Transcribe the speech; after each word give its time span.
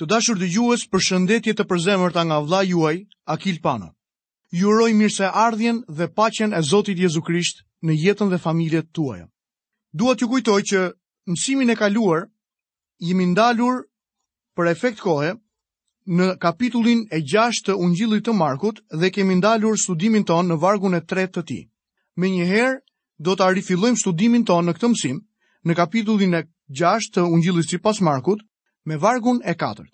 Të 0.00 0.06
dashur 0.10 0.34
dhe 0.38 0.46
juës 0.52 0.82
për 0.92 1.02
shëndetje 1.06 1.52
të 1.58 1.64
përzemër 1.72 2.10
të 2.14 2.22
nga 2.28 2.38
vla 2.46 2.60
juaj, 2.68 2.94
Akil 3.34 3.60
Pano. 3.66 3.88
Juroj 4.60 4.88
mirë 5.00 5.12
se 5.16 5.28
ardhjen 5.44 5.76
dhe 5.98 6.08
pacjen 6.20 6.50
e 6.50 6.62
Zotit 6.70 6.98
Jezu 7.02 7.20
Krisht 7.28 7.60
në 7.86 7.94
jetën 8.04 8.32
dhe 8.32 8.40
familjet 8.46 8.88
tuaj. 8.96 9.20
Dua 10.00 10.14
t'ju 10.16 10.26
kujtoj 10.32 10.58
që 10.70 10.80
mësimin 11.34 11.70
e 11.70 11.76
kaluar, 11.78 12.24
jemi 13.08 13.28
ndalur 13.34 13.84
për 14.58 14.70
efekt 14.72 15.02
kohë 15.04 15.30
në 16.16 16.26
kapitullin 16.46 17.04
e 17.14 17.20
6 17.36 17.60
të 17.68 17.76
ungjillit 17.86 18.26
të 18.26 18.34
Markut 18.40 18.80
dhe 18.98 19.10
kemi 19.14 19.38
ndalur 19.38 19.78
studimin 19.84 20.26
ton 20.26 20.50
në 20.50 20.56
vargun 20.66 20.98
e 20.98 21.04
tretë 21.12 21.34
të 21.36 21.44
ti. 21.50 21.60
Me 22.18 22.32
njëherë, 22.34 22.74
do 23.26 23.38
t'a 23.38 23.46
rifillojmë 23.54 24.02
studimin 24.02 24.42
ton 24.50 24.66
në 24.66 24.74
këtë 24.78 24.90
mësim, 24.94 25.22
në 25.70 25.78
kapitullin 25.82 26.34
e 26.34 26.42
6 26.82 27.14
të 27.14 27.28
ungjillit 27.30 27.70
si 27.70 27.78
pas 27.86 28.00
Markut, 28.10 28.42
me 28.84 28.96
vargun 29.00 29.40
e 29.44 29.54
katërt. 29.54 29.90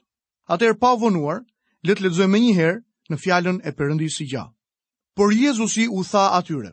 Atëherë 0.51 0.79
pa 0.83 0.91
vonuar, 0.99 1.41
le 1.87 1.93
të 1.95 2.03
lexojmë 2.07 2.41
një 2.45 2.53
herë 2.59 2.81
në 3.11 3.17
fjalën 3.23 3.59
e 3.67 3.71
Perëndisë 3.73 4.17
së 4.19 4.25
gjallë. 4.33 4.55
Por 5.17 5.33
Jezusi 5.35 5.85
u 5.89 6.03
tha 6.11 6.25
atyre: 6.39 6.71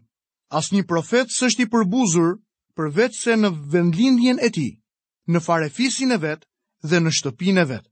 Asnjë 0.60 0.86
profet 0.90 1.30
s'është 1.30 1.66
i 1.66 1.70
përbuzur 1.72 2.32
përveç 2.78 3.14
se 3.22 3.36
në 3.38 3.50
vendlindjen 3.74 4.40
e 4.42 4.50
tij, 4.50 4.74
në 5.30 5.40
farefisin 5.46 6.12
e 6.14 6.18
vet 6.22 6.46
dhe 6.90 7.00
në 7.02 7.12
shtëpinë 7.18 7.62
e 7.64 7.68
vet. 7.74 7.86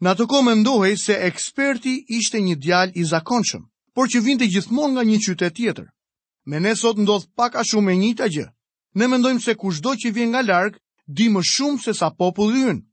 Në 0.00 0.08
atë 0.14 0.24
kohë 0.32 0.46
mendohej 0.50 0.94
se 0.96 1.16
eksperti 1.28 1.94
ishte 2.16 2.40
një 2.40 2.56
djalë 2.64 2.94
i 3.00 3.04
zakonshëm, 3.04 3.64
por 3.94 4.06
që 4.08 4.22
vinte 4.24 4.48
gjithmonë 4.48 4.92
nga 4.94 5.02
një 5.04 5.18
qytet 5.24 5.56
tjetër. 5.56 5.86
Me 6.48 6.60
ne 6.60 6.72
sot 6.76 6.96
ndodh 7.00 7.28
pak 7.36 7.56
a 7.60 7.64
shumë 7.68 7.92
e 7.92 7.96
njëjta 8.02 8.26
gjë. 8.34 8.46
Ne 8.98 9.06
mendojmë 9.06 9.44
se 9.44 9.54
kushdo 9.60 9.92
që 10.00 10.12
vjen 10.14 10.32
nga 10.32 10.40
larg 10.48 10.78
di 11.06 11.28
më 11.28 11.40
shumë 11.52 11.82
se 11.84 11.92
sa 11.94 12.08
populli 12.16 12.64
ynë. 12.72 12.84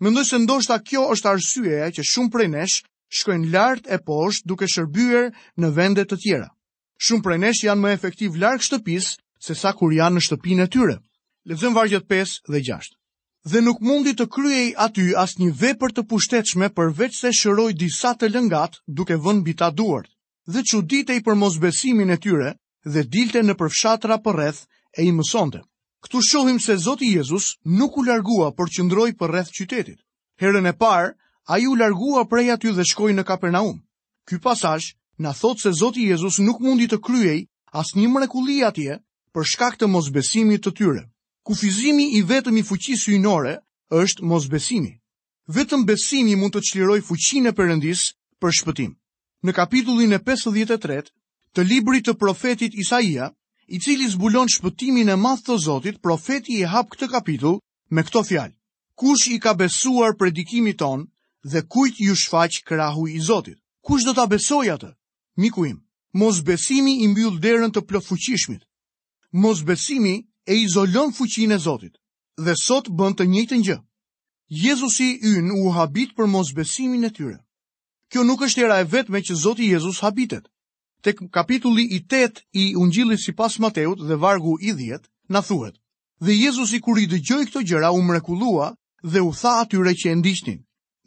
Mendoj 0.00 0.24
se 0.24 0.38
ndoshta 0.40 0.78
kjo 0.88 1.02
është 1.14 1.28
arsyeja 1.28 1.88
që 1.96 2.04
shumë 2.10 2.30
prej 2.32 2.46
nesh 2.54 2.76
shkojnë 3.20 3.50
lart 3.54 3.90
e 3.94 3.98
poshtë 4.08 4.48
duke 4.48 4.68
shërbyer 4.74 5.26
në 5.60 5.70
vende 5.78 6.04
të 6.08 6.16
tjera. 6.22 6.46
Shumë 7.04 7.24
prej 7.26 7.36
nesh 7.42 7.60
janë 7.66 7.80
më 7.84 7.90
efektiv 7.96 8.38
larg 8.40 8.64
shtëpisë 8.64 9.10
se 9.48 9.56
sa 9.62 9.74
kur 9.76 9.92
janë 9.92 10.16
në 10.16 10.22
shtëpinë 10.26 10.64
e 10.64 10.70
tyre. 10.76 10.96
Lexojmë 11.52 11.76
vargjet 11.76 12.08
5 12.14 12.34
dhe 12.54 12.62
6. 12.70 12.96
Dhe 13.52 13.62
nuk 13.66 13.84
mundi 13.90 14.16
të 14.16 14.26
kryej 14.38 14.72
aty 14.86 15.06
as 15.24 15.36
një 15.36 15.52
vepër 15.66 15.92
të 15.96 16.06
pushtetshme 16.14 16.72
përveç 16.80 17.20
se 17.20 17.34
shëroj 17.40 17.70
disa 17.84 18.14
të 18.16 18.32
lëngat 18.34 18.80
duke 19.02 19.20
vën 19.24 19.44
bita 19.50 19.68
duart. 19.82 20.08
Dhe 20.48 20.62
që 20.62 21.12
i 21.16 21.20
për 21.28 21.34
mosbesimin 21.44 22.10
e 22.10 22.16
tyre 22.24 22.54
dhe 22.88 23.04
dilte 23.04 23.40
në 23.44 23.54
përfshatra 23.60 24.16
për 24.24 24.34
rreth 24.40 24.62
e 24.98 25.04
i 25.04 25.12
mësonte. 25.20 25.60
Këtu 26.02 26.20
shohim 26.26 26.58
se 26.60 26.76
Zoti 26.80 27.08
Jezus 27.12 27.46
nuk 27.78 27.98
u 27.98 28.02
largua 28.06 28.46
për 28.60 28.70
ndroj 28.88 29.10
për 29.22 29.28
rreth 29.34 29.50
qytetit. 29.56 29.98
Herën 30.44 30.66
e 30.66 30.72
parë, 30.82 31.10
a 31.52 31.58
ju 31.60 31.74
largua 31.80 32.22
prej 32.30 32.46
aty 32.56 32.72
dhe 32.76 32.84
shkoj 32.90 33.10
në 33.16 33.24
Kapernaum. 33.30 33.82
Ky 34.28 34.38
pasash 34.46 34.94
në 35.20 35.30
thot 35.40 35.58
se 35.60 35.70
Zoti 35.80 36.06
Jezus 36.08 36.38
nuk 36.46 36.60
mundi 36.64 36.86
të 36.88 36.98
kryej 37.08 37.42
as 37.82 37.92
një 38.00 38.08
mrekuli 38.14 38.56
atje 38.70 38.96
për 39.36 39.44
shkak 39.52 39.76
të 39.80 39.86
mosbesimit 39.96 40.64
të 40.64 40.72
tyre. 40.80 41.02
Kufizimi 41.48 42.06
i 42.18 42.22
vetëm 42.32 42.56
i 42.56 42.62
fuqisë 42.70 43.12
ujnore 43.16 43.54
është 44.00 44.24
mosbesimi. 44.32 44.92
Vetëm 45.56 45.84
besimi 45.92 46.34
mund 46.40 46.56
të 46.56 46.62
qliroj 46.70 47.00
fuqin 47.10 47.50
e 47.50 47.52
përëndis 47.60 48.06
për 48.40 48.56
shpëtim. 48.60 48.96
Në 49.44 49.52
kapitullin 49.60 50.16
e 50.16 50.20
53, 50.32 51.00
të 51.54 51.60
libri 51.68 52.00
të 52.00 52.14
profetit 52.24 52.72
Isaia, 52.84 53.32
i 53.70 53.78
cili 53.84 54.06
zbulon 54.10 54.48
shpëtimin 54.50 55.12
e 55.14 55.16
madh 55.24 55.42
të 55.46 55.54
Zotit, 55.64 56.00
profeti 56.02 56.58
i 56.58 56.66
hap 56.70 56.90
këtë 56.92 57.06
kapitull 57.14 57.60
me 57.94 58.02
këto 58.06 58.22
fjalë: 58.28 58.54
Kush 59.00 59.28
i 59.34 59.38
ka 59.44 59.52
besuar 59.60 60.16
predikimit 60.20 60.78
ton 60.82 61.06
dhe 61.52 61.60
kujt 61.72 61.96
ju 62.06 62.14
shfaq 62.22 62.54
krahu 62.68 63.06
i 63.08 63.20
Zotit? 63.28 63.58
Kush 63.86 64.04
do 64.06 64.12
ta 64.14 64.26
besoj 64.26 64.66
atë? 64.76 64.90
Miku 65.40 65.62
im, 65.70 65.78
mos 66.20 66.42
besimi 66.48 66.98
i 67.04 67.08
mbyll 67.12 67.36
derën 67.44 67.70
të 67.72 67.80
plotfuqishmit. 67.88 68.62
Mos 69.42 69.58
besimi 69.70 70.16
e 70.50 70.54
izolon 70.64 71.14
fuqinë 71.16 71.54
e 71.58 71.62
Zotit 71.66 71.94
dhe 72.44 72.54
sot 72.66 72.88
bën 72.98 73.12
të 73.14 73.24
njëjtën 73.32 73.62
gjë. 73.66 73.78
Jezusi 74.66 75.08
yn 75.34 75.52
u 75.62 75.70
habit 75.76 76.10
për 76.16 76.26
mos 76.34 76.48
besimin 76.58 77.04
e 77.06 77.10
tyre. 77.16 77.38
Kjo 78.10 78.24
nuk 78.26 78.40
është 78.46 78.62
era 78.66 78.76
e 78.82 78.88
vetme 78.94 79.18
që 79.26 79.34
Zoti 79.44 79.64
Jezus 79.72 80.02
habitet 80.04 80.50
tek 81.02 81.18
kapitulli 81.32 81.82
i 81.82 82.06
8 82.06 82.42
i 82.52 82.74
ungjillit 82.76 83.20
si 83.24 83.32
pas 83.32 83.58
Mateut 83.58 83.98
dhe 84.08 84.14
vargu 84.22 84.54
i 84.68 84.72
10, 84.72 85.00
na 85.34 85.40
thuhet. 85.48 85.74
Dhe 86.26 86.32
Jezusi 86.42 86.80
kur 86.84 86.98
i 86.98 87.06
dëgjoj 87.12 87.44
këto 87.46 87.60
gjëra 87.68 87.90
u 87.98 88.02
mrekulua 88.02 88.68
dhe 89.12 89.20
u 89.28 89.32
tha 89.40 89.52
atyre 89.62 89.94
që 90.00 90.08
e 90.12 90.16
ndishtin. 90.20 90.60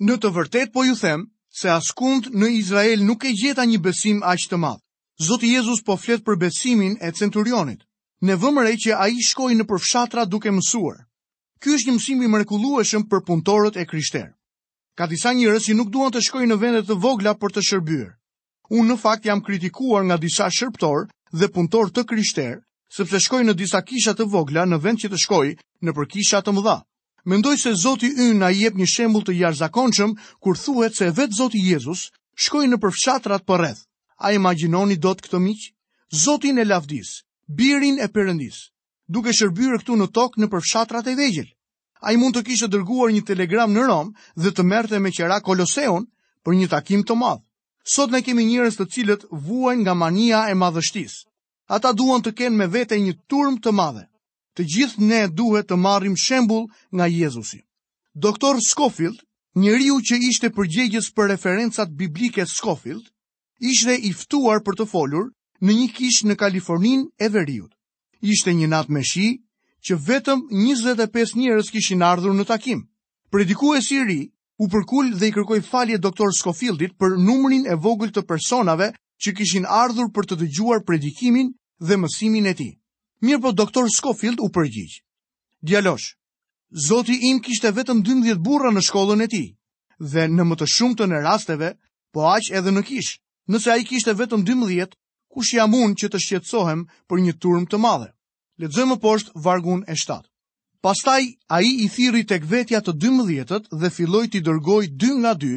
Në 0.06 0.16
të 0.22 0.30
vërtet 0.36 0.74
po 0.74 0.84
ju 0.88 0.96
them, 1.04 1.28
se 1.60 1.70
askund 1.70 2.32
në 2.40 2.48
Izrael 2.60 3.06
nuk 3.06 3.26
e 3.26 3.32
gjeta 3.42 3.66
një 3.70 3.80
besim 3.86 4.24
aq 4.26 4.48
të 4.50 4.58
madh. 4.64 4.82
Zoti 5.28 5.52
Jezus 5.54 5.84
po 5.86 5.98
flet 6.02 6.24
për 6.26 6.36
besimin 6.42 6.98
e 7.02 7.12
centurionit. 7.12 7.82
Ne 8.26 8.36
vëmë 8.42 8.64
re 8.66 8.74
që 8.82 8.98
ai 8.98 9.22
shkoi 9.22 9.54
në 9.56 9.68
përfshatra 9.70 10.26
duke 10.26 10.50
mësuar. 10.52 11.06
Ky 11.62 11.76
është 11.78 11.90
një 11.90 11.96
mësim 12.00 12.24
i 12.26 12.32
mrekullueshëm 12.34 13.04
për 13.12 13.22
punëtorët 13.28 13.78
e 13.78 13.86
krishterë. 13.86 14.34
Ka 14.98 15.06
disa 15.08 15.32
njerëz 15.34 15.68
që 15.70 15.78
nuk 15.78 15.94
duan 15.94 16.12
të 16.12 16.24
shkojnë 16.26 16.52
në 16.54 16.60
vende 16.64 16.82
të 16.88 16.98
vogla 17.04 17.38
për 17.40 17.54
të 17.54 17.62
shërbyer. 17.70 18.10
Unë 18.72 18.88
në 18.94 19.00
fakt 19.00 19.26
jam 19.28 19.42
kritikuar 19.44 20.06
nga 20.08 20.16
disa 20.18 20.48
shërptor 20.56 21.08
dhe 21.40 21.48
punëtor 21.52 21.90
të 21.92 22.04
krishterë, 22.12 22.62
sepse 22.96 23.20
shkoj 23.26 23.42
në 23.48 23.54
disa 23.60 23.82
kisha 23.84 24.14
të 24.16 24.28
vogla 24.32 24.64
në 24.66 24.78
vend 24.86 25.02
që 25.04 25.10
të 25.12 25.20
shkoj 25.26 25.48
në 25.84 25.92
për 25.98 26.08
kisha 26.14 26.40
të 26.46 26.54
mëdha. 26.56 26.76
Mendoj 27.34 27.56
se 27.60 27.74
Zoti 27.82 28.08
ynë 28.12 28.38
na 28.40 28.50
jep 28.56 28.76
një 28.80 28.88
shembull 28.94 29.24
të 29.28 29.36
jashtëzakonshëm 29.42 30.16
kur 30.44 30.58
thuhet 30.60 30.96
se 30.96 31.10
vetë 31.18 31.36
Zoti 31.42 31.60
Jezus 31.66 32.06
shkoi 32.46 32.68
në 32.68 32.80
përfshatrat 32.84 33.44
për 33.48 33.60
rreth. 33.64 33.84
A 34.24 34.32
imagjinoni 34.38 34.98
dot 35.04 35.22
këtë 35.26 35.40
miq? 35.44 35.68
Zotin 36.24 36.60
e 36.60 36.64
lavdis, 36.66 37.12
birin 37.52 38.00
e 38.00 38.08
Perëndis, 38.16 38.60
duke 39.10 39.34
shërbyer 39.34 39.80
këtu 39.82 39.98
në 40.00 40.08
tokë 40.16 40.44
në 40.44 40.48
përfshatrat 40.54 41.08
e 41.08 41.16
vegjël. 41.20 41.48
Ai 42.06 42.16
mund 42.22 42.36
të 42.38 42.44
kishte 42.52 42.68
dërguar 42.76 43.12
një 43.16 43.24
telegram 43.32 43.72
në 43.74 43.88
Rom 43.90 44.14
dhe 44.38 44.52
të 44.52 44.64
merrte 44.72 45.00
me 45.02 45.12
qera 45.18 45.40
Koloseun 45.44 46.06
për 46.46 46.60
një 46.60 46.70
takim 46.78 47.04
të 47.08 47.16
madh. 47.24 47.44
Sot 47.84 48.12
ne 48.16 48.22
kemi 48.24 48.44
njerëz 48.48 48.78
të 48.80 48.86
cilët 48.96 49.24
vuajnë 49.32 49.82
nga 49.84 49.94
mania 50.00 50.40
e 50.52 50.56
madhështisë. 50.56 51.20
Ata 51.76 51.92
duan 52.00 52.24
të 52.24 52.32
kenë 52.40 52.56
me 52.56 52.68
vete 52.72 52.96
një 53.00 53.14
turm 53.30 53.58
të 53.60 53.74
madhe. 53.76 54.06
Të 54.56 54.64
gjithë 54.74 55.04
ne 55.10 55.20
duhet 55.36 55.68
të 55.68 55.76
marrim 55.86 56.16
shembull 56.26 56.70
nga 56.96 57.08
Jezusi. 57.12 57.60
Doktor 58.16 58.62
Scofield, 58.70 59.20
njeriu 59.60 59.98
që 60.08 60.20
ishte 60.30 60.50
përgjegjës 60.56 61.10
për 61.18 61.30
referencat 61.34 61.92
biblike 62.02 62.46
Scofield, 62.54 63.06
ishte 63.60 63.96
i 63.98 64.14
ftuar 64.22 64.64
për 64.64 64.80
të 64.80 64.86
folur 64.94 65.28
në 65.64 65.76
një 65.80 65.88
kishë 65.98 66.28
në 66.30 66.36
Kalifornin 66.40 67.04
e 67.20 67.30
Veriut. 67.36 67.72
Ishte 68.36 68.54
një 68.56 68.68
natë 68.76 68.94
me 68.96 69.04
shi 69.12 69.28
që 69.88 70.00
vetëm 70.08 70.46
25 70.56 71.36
njerëz 71.42 71.72
kishin 71.76 72.02
ardhur 72.14 72.34
në 72.40 72.46
takim. 72.54 72.86
Predikuesi 73.34 74.00
i 74.00 74.04
ri 74.12 74.22
u 74.64 74.68
përkull 74.72 75.10
dhe 75.20 75.28
i 75.28 75.34
kërkoj 75.36 75.62
falje 75.68 75.98
doktor 76.04 76.32
Skofildit 76.40 76.94
për 77.02 77.18
numërin 77.28 77.66
e 77.72 77.76
vogël 77.86 78.12
të 78.16 78.24
personave 78.30 78.88
që 79.24 79.34
kishin 79.40 79.66
ardhur 79.80 80.08
për 80.16 80.28
të 80.30 80.38
dëgjuar 80.42 80.84
predikimin 80.88 81.50
dhe 81.90 81.98
mësimin 82.04 82.48
e 82.52 82.54
ti. 82.60 82.70
Mirë 83.26 83.42
po 83.46 83.52
doktor 83.60 83.90
Skofild 83.96 84.40
u 84.40 84.48
përgjigj. 84.56 84.96
Djalosh, 85.68 86.16
zoti 86.88 87.18
im 87.30 87.42
kishte 87.44 87.72
vetëm 87.76 88.04
12 88.08 88.40
burra 88.46 88.72
në 88.76 88.84
shkollën 88.88 89.24
e 89.26 89.30
ti, 89.36 89.44
dhe 90.00 90.28
në 90.32 90.44
më 90.48 90.56
të 90.62 90.68
shumë 90.76 90.98
të 91.00 91.10
në 91.12 91.22
rasteve, 91.28 91.70
po 92.16 92.28
aq 92.36 92.52
edhe 92.60 92.74
në 92.76 92.84
kish, 92.90 93.12
nëse 93.52 93.72
a 93.72 93.80
i 93.82 93.88
kishte 93.88 94.16
vetëm 94.22 94.44
12, 94.48 94.96
kush 95.32 95.56
jam 95.60 95.74
unë 95.76 95.98
që 96.02 96.10
të 96.14 96.24
shqetsohem 96.26 96.88
për 97.08 97.24
një 97.26 97.34
turm 97.42 97.66
të 97.72 97.80
madhe. 97.84 98.12
Ledzëmë 98.62 99.00
poshtë 99.04 99.36
vargun 99.48 99.84
e 99.88 99.96
7. 99.98 100.22
Pastaj 100.84 101.26
a 101.48 101.62
i 101.64 101.70
i 101.84 101.86
thiri 101.88 102.22
të 102.28 102.38
kvetja 102.44 102.80
të 102.84 102.94
mëdhjetët 103.12 103.70
dhe 103.82 103.90
filloj 103.98 104.24
të 104.32 104.38
i 104.38 104.44
dërgoj 104.48 104.82
dy 105.04 105.12
nga 105.24 105.32
dy 105.44 105.52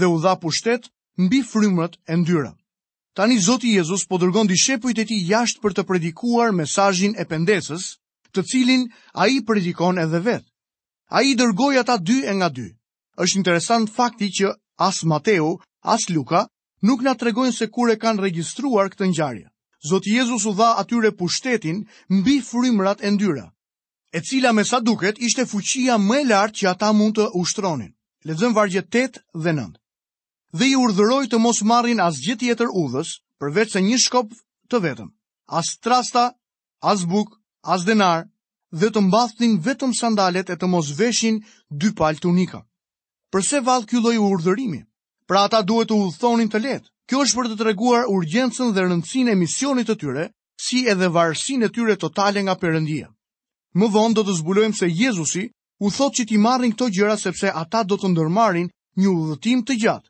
dhe 0.00 0.06
u 0.14 0.16
dha 0.24 0.34
pushtet 0.42 0.90
mbi 1.26 1.38
frymrat 1.52 1.94
e 2.12 2.16
ndyra. 2.22 2.50
Tani 3.16 3.38
Zoti 3.46 3.68
Jezus 3.78 4.02
po 4.10 4.18
dërgon 4.24 4.48
dishepujt 4.52 4.98
e 4.98 5.06
ti 5.08 5.16
jashtë 5.30 5.62
për 5.64 5.72
të 5.78 5.82
predikuar 5.88 6.52
mesajin 6.58 7.16
e 7.16 7.24
pendesës, 7.30 7.84
të 8.34 8.42
cilin 8.50 8.82
a 9.22 9.28
i 9.28 9.38
predikon 9.48 9.96
edhe 10.04 10.20
vetë. 10.28 10.50
A 11.16 11.22
i 11.22 11.32
dërgoj 11.40 11.72
ata 11.82 11.96
dy 12.10 12.18
e 12.30 12.36
nga 12.36 12.48
dy. 12.58 12.68
është 13.24 13.36
interesant 13.40 13.88
fakti 13.98 14.28
që 14.38 14.52
as 14.88 15.00
Mateu, 15.08 15.56
as 15.94 16.02
Luka, 16.12 16.42
nuk 16.84 17.00
nga 17.00 17.14
tregojnë 17.22 17.56
se 17.60 17.66
kur 17.74 17.88
e 17.94 18.00
kanë 18.04 18.22
registruar 18.28 18.92
këtë 18.92 19.08
njarje. 19.14 19.48
Zoti 19.88 20.10
Jezus 20.18 20.44
u 20.44 20.52
dha 20.60 20.70
atyre 20.82 21.16
pushtetin 21.18 21.80
mbi 22.18 22.36
frymrat 22.50 23.00
e 23.00 23.10
ndyra 23.16 23.46
e 24.12 24.20
cila 24.22 24.52
me 24.52 24.62
sa 24.64 24.78
duket 24.80 25.18
ishte 25.18 25.44
fuqia 25.46 25.96
më 25.98 26.16
e 26.20 26.24
lartë 26.30 26.56
që 26.58 26.66
ata 26.72 26.92
mund 26.94 27.16
të 27.16 27.26
ushtronin. 27.40 27.90
Lexojmë 28.26 28.54
vargjet 28.56 28.88
8 29.00 29.18
dhe 29.44 29.52
9. 29.56 29.72
Dhe 30.58 30.66
i 30.70 30.74
urdhëroi 30.78 31.28
të 31.30 31.38
mos 31.42 31.62
marrin 31.70 32.00
asgjë 32.00 32.36
tjetër 32.40 32.70
udhës, 32.82 33.10
përveç 33.40 33.68
se 33.74 33.80
një 33.82 33.98
shkop 34.04 34.30
të 34.70 34.80
vetëm. 34.86 35.10
As 35.48 35.74
trasta, 35.78 36.32
as 36.82 37.04
buk, 37.04 37.34
as 37.62 37.84
denar, 37.84 38.24
dhe 38.72 38.90
të 38.90 39.00
mbathnin 39.08 39.58
vetëm 39.66 39.92
sandalet 39.94 40.50
e 40.50 40.56
të 40.56 40.66
mos 40.66 40.90
veshin 40.98 41.42
dy 41.70 41.90
palë 41.98 42.22
tunika. 42.22 42.62
Përse 43.32 43.60
vallë 43.66 43.86
ky 43.90 44.00
lloj 44.02 44.16
urdhërimi? 44.16 44.80
Pra 45.26 45.44
ata 45.46 45.62
duhet 45.66 45.90
të 45.90 45.94
udhthonin 46.06 46.50
të 46.50 46.60
lehtë. 46.64 46.90
Kjo 47.06 47.20
është 47.22 47.36
për 47.38 47.46
të 47.52 47.56
treguar 47.60 48.08
urgjencën 48.10 48.72
dhe 48.74 48.82
rëndësinë 48.86 49.30
e 49.34 49.38
misionit 49.38 49.86
të 49.86 49.94
tyre, 50.00 50.24
si 50.58 50.86
edhe 50.90 51.10
varësinë 51.14 51.66
e 51.68 51.72
tyre 51.74 51.94
totale 52.02 52.42
nga 52.42 52.54
Perëndia. 52.58 53.10
Më 53.76 53.86
vonë 53.94 54.14
do 54.16 54.22
të 54.24 54.34
zbulojmë 54.38 54.76
se 54.78 54.86
Jezusi 54.88 55.42
u 55.84 55.90
thot 55.92 56.14
që 56.16 56.24
ti 56.28 56.38
marrin 56.40 56.72
këto 56.72 56.86
gjëra 56.96 57.16
sepse 57.20 57.50
ata 57.62 57.82
do 57.84 57.98
të 58.00 58.08
ndërmarin 58.14 58.70
një 59.02 59.10
udhëtim 59.12 59.62
të 59.68 59.74
gjatë. 59.82 60.08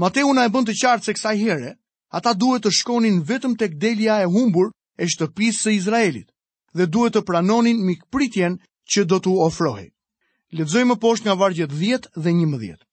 Mateu 0.00 0.30
na 0.38 0.46
e 0.48 0.52
bën 0.54 0.64
të 0.68 0.76
qartë 0.80 1.04
se 1.08 1.14
kësaj 1.18 1.34
here 1.42 1.74
ata 2.20 2.32
duhet 2.40 2.64
të 2.64 2.72
shkonin 2.78 3.18
vetëm 3.28 3.56
tek 3.60 3.76
delja 3.82 4.16
e 4.24 4.30
humbur 4.34 4.70
e 4.98 5.08
shtëpisë 5.12 5.60
së 5.66 5.74
Izraelit 5.80 6.28
dhe 6.72 6.86
duhet 6.94 7.12
të 7.16 7.22
pranonin 7.28 7.82
mikpritjen 7.90 8.56
që 8.92 9.04
do 9.04 9.20
t'u 9.20 9.36
ofrohej. 9.48 9.90
Lexojmë 10.56 10.92
më 10.92 10.96
poshtë 11.04 11.26
nga 11.28 11.36
vargjet 11.42 11.70
10 11.84 12.08
dhe 12.16 12.32
11. 12.32 12.88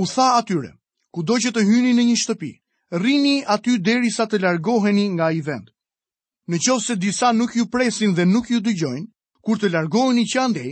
U 0.00 0.04
tha 0.12 0.28
atyre, 0.42 0.74
kudo 1.14 1.38
që 1.44 1.52
të 1.56 1.64
hyni 1.70 1.92
në 1.96 2.04
një 2.10 2.18
shtëpi, 2.24 2.52
rrini 3.00 3.34
aty 3.56 3.78
derisa 3.88 4.28
të 4.28 4.42
largoheni 4.44 5.08
nga 5.16 5.32
ai 5.32 5.40
vend. 5.48 5.68
Në 6.52 6.56
qovë 6.66 6.84
se 6.88 6.96
disa 7.06 7.32
nuk 7.40 7.56
ju 7.56 7.64
presin 7.72 8.12
dhe 8.16 8.24
nuk 8.28 8.50
ju 8.52 8.60
dëgjojnë, 8.60 9.08
kur 9.44 9.60
të 9.60 9.68
largohen 9.72 10.18
i 10.18 10.24
qandej, 10.32 10.70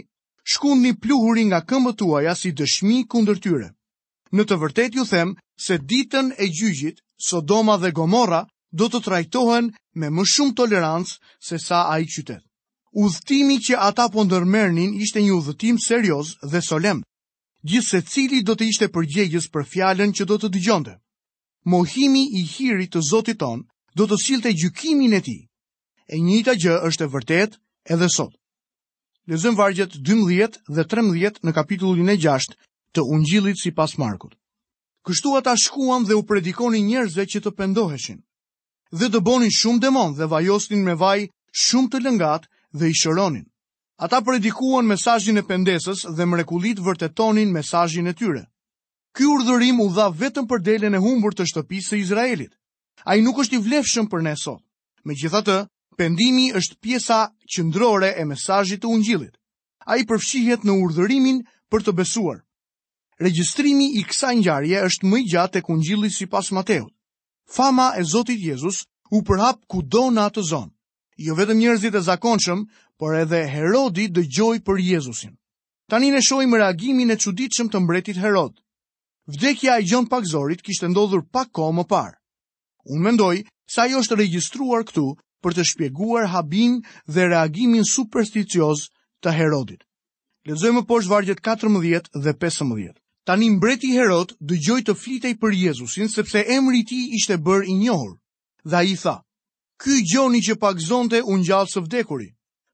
shkun 0.54 0.80
një 0.84 0.92
pluhurin 1.02 1.50
nga 1.52 1.60
këmbët 1.69 1.98
tuaja 2.00 2.34
si 2.36 2.50
dëshmi 2.58 3.04
kundër 3.12 3.38
tyre. 3.44 3.69
Në 4.32 4.42
të 4.48 4.56
vërtet 4.62 4.96
ju 4.96 5.04
them 5.04 5.34
se 5.60 5.76
ditën 5.78 6.32
e 6.40 6.46
gjyqit, 6.48 6.98
Sodoma 7.22 7.76
dhe 7.78 7.92
Gomorra 7.94 8.46
do 8.72 8.88
të 8.90 9.02
trajtohen 9.04 9.69
me 9.94 10.08
më 10.10 10.24
shumë 10.32 10.54
tolerancë 10.60 11.20
se 11.48 11.58
sa 11.60 11.84
a 11.92 12.00
i 12.02 12.06
qytet. 12.08 12.42
Udhtimi 12.92 13.60
që 13.62 13.76
ata 13.88 14.08
po 14.12 14.24
ndërmernin 14.24 14.96
ishte 15.04 15.22
një 15.22 15.32
udhëtim 15.38 15.78
serios 15.80 16.34
dhe 16.50 16.60
solem. 16.60 17.04
Gjithë 17.69 17.88
se 17.90 18.00
cili 18.10 18.40
do 18.42 18.56
të 18.56 18.64
ishte 18.72 18.88
përgjegjës 18.94 19.46
për 19.54 19.69
fjallën 19.72 20.10
që 20.16 20.24
do 20.30 20.36
të 20.40 20.48
dëgjonde. 20.56 20.94
Mohimi 21.70 22.24
i 22.40 22.42
hirit 22.52 22.90
të 22.96 23.04
zotit 23.10 23.38
ton 23.38 23.62
do 23.96 24.08
të 24.10 24.19
silte 24.24 24.50
gjykimin 24.58 25.14
e 25.14 25.20
ti. 25.22 25.38
E 26.10 26.19
njëta 26.19 26.56
gjë 26.58 26.74
është 26.88 27.04
e 27.06 27.12
vërtet 27.14 27.58
edhe 27.94 28.08
sot. 28.16 28.34
Lezëm 29.30 29.54
vargjet 29.54 29.92
12 30.02 30.56
dhe 30.74 30.82
13 30.82 31.44
në 31.46 31.52
kapitullin 31.54 32.08
e 32.10 32.16
6 32.19 32.56
të 32.98 33.04
ungjilit 33.14 33.54
si 33.60 33.70
pas 33.70 33.92
Markut. 33.94 34.34
Kështu 35.06 35.36
ata 35.38 35.54
shkuan 35.54 36.02
dhe 36.06 36.16
u 36.19 36.24
predikoni 36.26 36.82
njerëzve 36.82 37.26
që 37.30 37.38
të 37.44 37.50
pendoheshin, 37.54 38.19
dhe 38.90 39.06
të 39.08 39.20
bonin 39.22 39.50
shumë 39.54 39.78
demon 39.84 40.16
dhe 40.19 40.26
vajostin 40.26 40.82
me 40.84 40.98
vaj 40.98 41.30
shumë 41.54 41.90
të 41.92 41.98
lëngat 42.02 42.50
dhe 42.74 42.90
i 42.90 42.98
shëronin. 42.98 43.46
Ata 44.02 44.19
predikuan 44.26 44.90
mesajin 44.90 45.38
e 45.38 45.46
pendesës 45.46 46.02
dhe 46.19 46.26
mrekulit 46.26 46.82
vërtetonin 46.82 47.54
mesajin 47.54 48.10
e 48.10 48.16
tyre. 48.19 48.42
Ky 49.14 49.22
urdhërim 49.30 49.78
u 49.86 49.86
dha 49.94 50.10
vetëm 50.19 50.50
për 50.50 50.62
delen 50.66 50.98
e 50.98 51.02
humbur 51.04 51.30
të 51.34 51.46
shtëpisë 51.46 51.94
e 51.94 52.00
Izraelit. 52.02 52.52
A 53.06 53.14
i 53.14 53.22
nuk 53.22 53.38
është 53.38 53.54
i 53.56 53.62
vlefshëm 53.69 54.10
për 54.10 54.26
nësot. 54.26 54.62
Me 55.06 55.14
gjitha 55.14 55.42
të, 55.46 55.56
Pendimi 55.97 56.44
është 56.56 56.79
pjesa 56.85 57.19
qëndrore 57.53 58.11
e 58.21 58.25
mesajit 58.25 58.83
të 58.83 58.89
ungjilit. 58.97 59.35
A 59.91 59.99
i 60.00 60.06
përfshihet 60.09 60.65
në 60.65 60.77
urdhërimin 60.85 61.43
për 61.73 61.85
të 61.87 61.93
besuar. 61.99 62.39
Regjistrimi 63.23 63.91
i 64.00 64.05
kësa 64.09 64.33
njarje 64.39 64.81
është 64.89 65.09
më 65.11 65.19
i 65.23 65.27
gjatë 65.33 65.59
e 65.61 65.65
këngjilit 65.67 66.15
si 66.15 66.27
pas 66.27 66.49
Mateut. 66.53 66.93
Fama 67.56 67.91
e 68.00 68.05
Zotit 68.05 68.41
Jezus 68.41 68.85
u 69.12 69.21
përhap 69.29 69.65
ku 69.69 69.83
do 69.83 70.06
në 70.11 70.25
atë 70.31 70.43
zonë. 70.49 70.73
Jo 71.27 71.37
vetëm 71.39 71.61
njerëzit 71.61 71.94
e 71.94 72.00
zakonshëm, 72.06 72.65
por 72.99 73.15
edhe 73.19 73.43
Herodi 73.53 74.09
dë 74.09 74.23
gjoj 74.33 74.56
për 74.67 74.81
Jezusin. 74.81 75.37
Tanin 75.91 76.15
e 76.17 76.23
shoj 76.25 76.47
më 76.49 76.62
reagimin 76.62 77.12
e 77.12 77.19
qudit 77.21 77.53
të 77.53 77.79
mbretit 77.85 78.17
Herod. 78.17 78.55
Vdekja 79.27 79.77
e 79.79 79.85
gjon 79.87 80.06
pak 80.06 80.25
zorit 80.27 80.62
kishtë 80.65 80.89
ndodhur 80.91 81.23
pak 81.33 81.53
ko 81.53 81.69
më 81.73 81.85
parë. 81.91 82.17
Unë 82.91 83.05
mendoj 83.05 83.35
sa 83.71 83.85
jo 83.87 84.00
është 84.03 84.19
registruar 84.19 84.83
këtu 84.89 85.05
për 85.43 85.56
të 85.59 85.65
shpjeguar 85.73 86.29
habin 86.33 86.79
dhe 87.11 87.27
reagimin 87.33 87.85
supersticioz 87.94 88.87
të 89.23 89.35
Herodit. 89.35 89.83
Lezojmë 90.49 90.85
poshtë 90.91 91.11
vargjet 91.12 91.43
14 91.47 92.09
dhe 92.23 92.33
15. 92.43 92.97
Tani 93.29 93.50
mbreti 93.56 93.93
Herod 93.94 94.33
gjoj 94.43 94.81
të 94.87 94.94
flitej 94.99 95.35
për 95.39 95.53
Jezusin, 95.55 96.09
sepse 96.11 96.41
emri 96.50 96.81
ti 96.89 97.11
ishte 97.19 97.37
bërë 97.39 97.69
i 97.71 97.77
njohur. 97.85 98.17
Dhe 98.67 98.79
i 98.94 98.97
tha, 98.99 99.19
ky 99.79 100.00
gjoni 100.11 100.41
që 100.43 100.59
pak 100.59 100.81
zonte 100.83 101.21
unë 101.23 101.47
gjallë 101.47 101.73
së 101.73 101.85
vdekuri, 101.85 102.29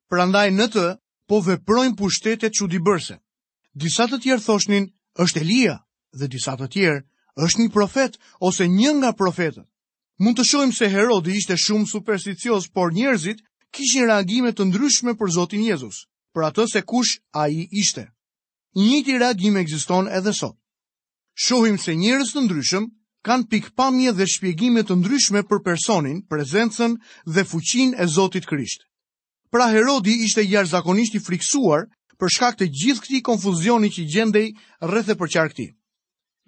prandaj 0.08 0.48
në 0.56 0.66
të 0.72 0.86
po 1.28 1.40
veprojnë 1.44 1.96
pushtetet 2.00 2.56
që 2.56 2.68
di 2.72 2.80
bërse. 2.80 3.18
Disa 3.76 4.08
të 4.08 4.20
tjerë 4.24 4.44
thoshnin, 4.46 4.88
është 5.20 5.40
Elia, 5.44 5.76
dhe 6.16 6.26
disa 6.32 6.56
të 6.56 6.68
tjerë, 6.72 7.04
është 7.44 7.60
një 7.62 7.72
profet, 7.76 8.16
ose 8.40 8.64
një 8.64 8.92
nga 9.00 9.12
profetët. 9.20 9.67
Mund 10.18 10.36
të 10.38 10.44
shohim 10.50 10.72
se 10.74 10.88
Herodi 10.90 11.36
ishte 11.38 11.56
shumë 11.64 11.86
supersticios, 11.90 12.64
por 12.74 12.90
njerëzit 12.94 13.42
kishin 13.76 14.08
reagime 14.10 14.50
të 14.52 14.64
ndryshme 14.70 15.12
për 15.20 15.30
Zotin 15.36 15.62
Jezus, 15.62 15.98
për 16.34 16.46
atë 16.50 16.64
se 16.72 16.82
kush 16.90 17.12
ai 17.38 17.68
ishte. 17.82 18.08
Njëti 18.76 19.18
reagim 19.22 19.56
ekziston 19.60 20.08
edhe 20.18 20.32
sot. 20.34 20.56
Shohim 21.44 21.78
se 21.78 21.94
njerëz 21.94 22.32
të 22.34 22.42
ndryshëm 22.48 22.88
kanë 23.26 23.46
pikpamje 23.52 24.12
dhe 24.18 24.26
shpjegime 24.34 24.82
të 24.88 24.96
ndryshme 24.98 25.44
për 25.46 25.62
personin, 25.68 26.18
prezencën 26.30 26.96
dhe 27.34 27.44
fuqinë 27.50 27.94
e 28.02 28.08
Zotit 28.16 28.46
Krisht. 28.50 28.82
Pra 29.54 29.68
Herodi 29.70 30.18
ishte 30.26 30.42
jashtëzakonisht 30.50 31.14
i 31.14 31.22
friksuar 31.28 31.86
për 32.18 32.34
shkak 32.34 32.58
të 32.58 32.66
gjithë 32.82 33.04
këti 33.06 33.22
konfuzioni 33.30 33.92
që 33.94 34.08
gjendej 34.14 34.50
rreth 34.90 35.14
e 35.14 35.18
qarkëti. 35.22 35.66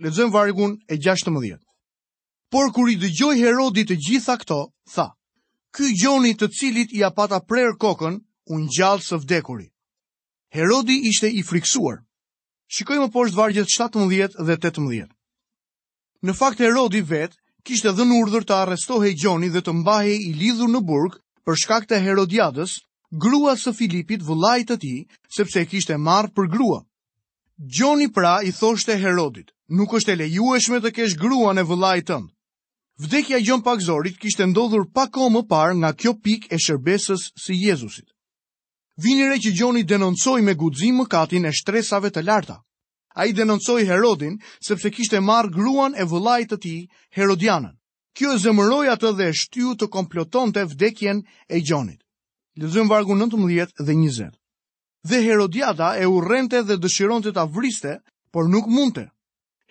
Lexojmë 0.03 0.35
vargun 0.35 0.79
e 0.91 0.99
16 0.99 1.59
por 2.50 2.69
kur 2.75 2.91
i 2.91 2.99
dëgjoj 2.99 3.37
Herodit 3.38 3.88
të 3.93 3.97
gjitha 4.06 4.35
këto, 4.43 4.61
tha, 4.94 5.06
ky 5.76 5.93
gjoni 6.02 6.32
të 6.35 6.49
cilit 6.58 6.91
i 6.99 7.05
apata 7.06 7.38
prerë 7.47 7.76
kokën, 7.79 8.17
unë 8.50 8.70
gjallë 8.76 9.06
së 9.06 9.19
vdekuri. 9.23 9.69
Herodi 10.55 10.97
ishte 11.12 11.31
i 11.31 11.44
friksuar. 11.47 12.00
Shikojmë 12.75 13.08
poshtë 13.14 13.37
vargjet 13.38 13.70
17 13.70 14.35
dhe 14.49 14.56
18. 14.58 15.06
Në 16.26 16.32
fakt 16.41 16.58
Herodi 16.62 17.00
vetë 17.06 17.38
kishte 17.67 17.93
dhënë 17.94 18.19
urdhër 18.19 18.44
të 18.49 18.56
arrestohej 18.64 19.14
Gjoni 19.23 19.49
dhe 19.55 19.62
të 19.62 19.73
mbahej 19.82 20.17
i 20.26 20.32
lidhur 20.41 20.70
në 20.75 20.82
burg 20.91 21.20
për 21.47 21.56
shkak 21.62 21.87
të 21.87 22.00
Herodiadës, 22.02 22.75
grua 23.11 23.55
së 23.62 23.73
Filipit, 23.79 24.23
vëllait 24.26 24.67
të 24.73 24.76
tij, 24.82 24.99
sepse 25.37 25.61
e 25.62 25.67
kishte 25.70 25.97
marrë 25.99 26.32
për 26.35 26.50
grua. 26.56 26.82
Gjoni 27.76 28.11
pra 28.14 28.41
i 28.43 28.50
thoshte 28.52 28.97
Herodit: 29.02 29.50
"Nuk 29.69 29.93
është 30.00 30.12
e 30.12 30.17
lejueshme 30.25 30.81
të 30.82 30.93
kesh 30.99 31.14
gruan 31.23 31.58
e 31.58 31.64
vëllait 31.70 32.06
tënd." 32.11 32.30
Vdekja 33.00 33.38
e 33.38 33.42
Gjon 33.42 33.62
Pakzorit 33.64 34.19
kishte 34.21 34.45
ndodhur 34.50 34.83
pa 34.92 35.07
kohë 35.09 35.30
më 35.33 35.40
parë 35.49 35.76
nga 35.80 35.90
kjo 35.97 36.12
pikë 36.21 36.50
e 36.54 36.57
shërbesës 36.61 37.23
së 37.42 37.54
Jezusit. 37.66 38.04
Vini 39.00 39.25
re 39.30 39.38
që 39.40 39.52
Gjoni 39.57 39.87
denoncoi 39.88 40.42
me 40.45 40.52
guxim 40.61 40.99
mëkatin 41.00 41.49
e 41.49 41.52
shtresave 41.57 42.11
të 42.12 42.21
larta. 42.26 42.59
Ai 43.16 43.33
denoncoi 43.33 43.87
Herodin 43.88 44.35
sepse 44.69 44.92
kishte 44.92 45.21
marr 45.30 45.49
gruan 45.54 45.97
e 45.97 46.04
vëllait 46.12 46.50
të 46.52 46.59
tij, 46.66 46.83
Herodianën. 47.16 47.73
Kjo 48.16 48.35
e 48.37 48.40
zemëroi 48.45 48.90
atë 48.92 49.14
dhe 49.16 49.28
e 49.30 49.38
shtyu 49.40 49.73
të 49.80 49.88
komplotonte 49.97 50.64
vdekjen 50.75 51.23
e 51.49 51.62
Gjonit. 51.64 52.02
Lexojmë 52.61 52.90
vargu 52.92 53.16
19 53.16 53.80
dhe 53.88 53.97
20. 53.97 54.28
Dhe 55.09 55.23
Herodiada 55.25 55.95
e 55.97 56.04
urrente 56.04 56.61
dhe 56.69 56.76
dëshironte 56.85 57.33
ta 57.33 57.47
vriste, 57.49 57.97
por 58.30 58.45
nuk 58.52 58.69
mundte. 58.69 59.09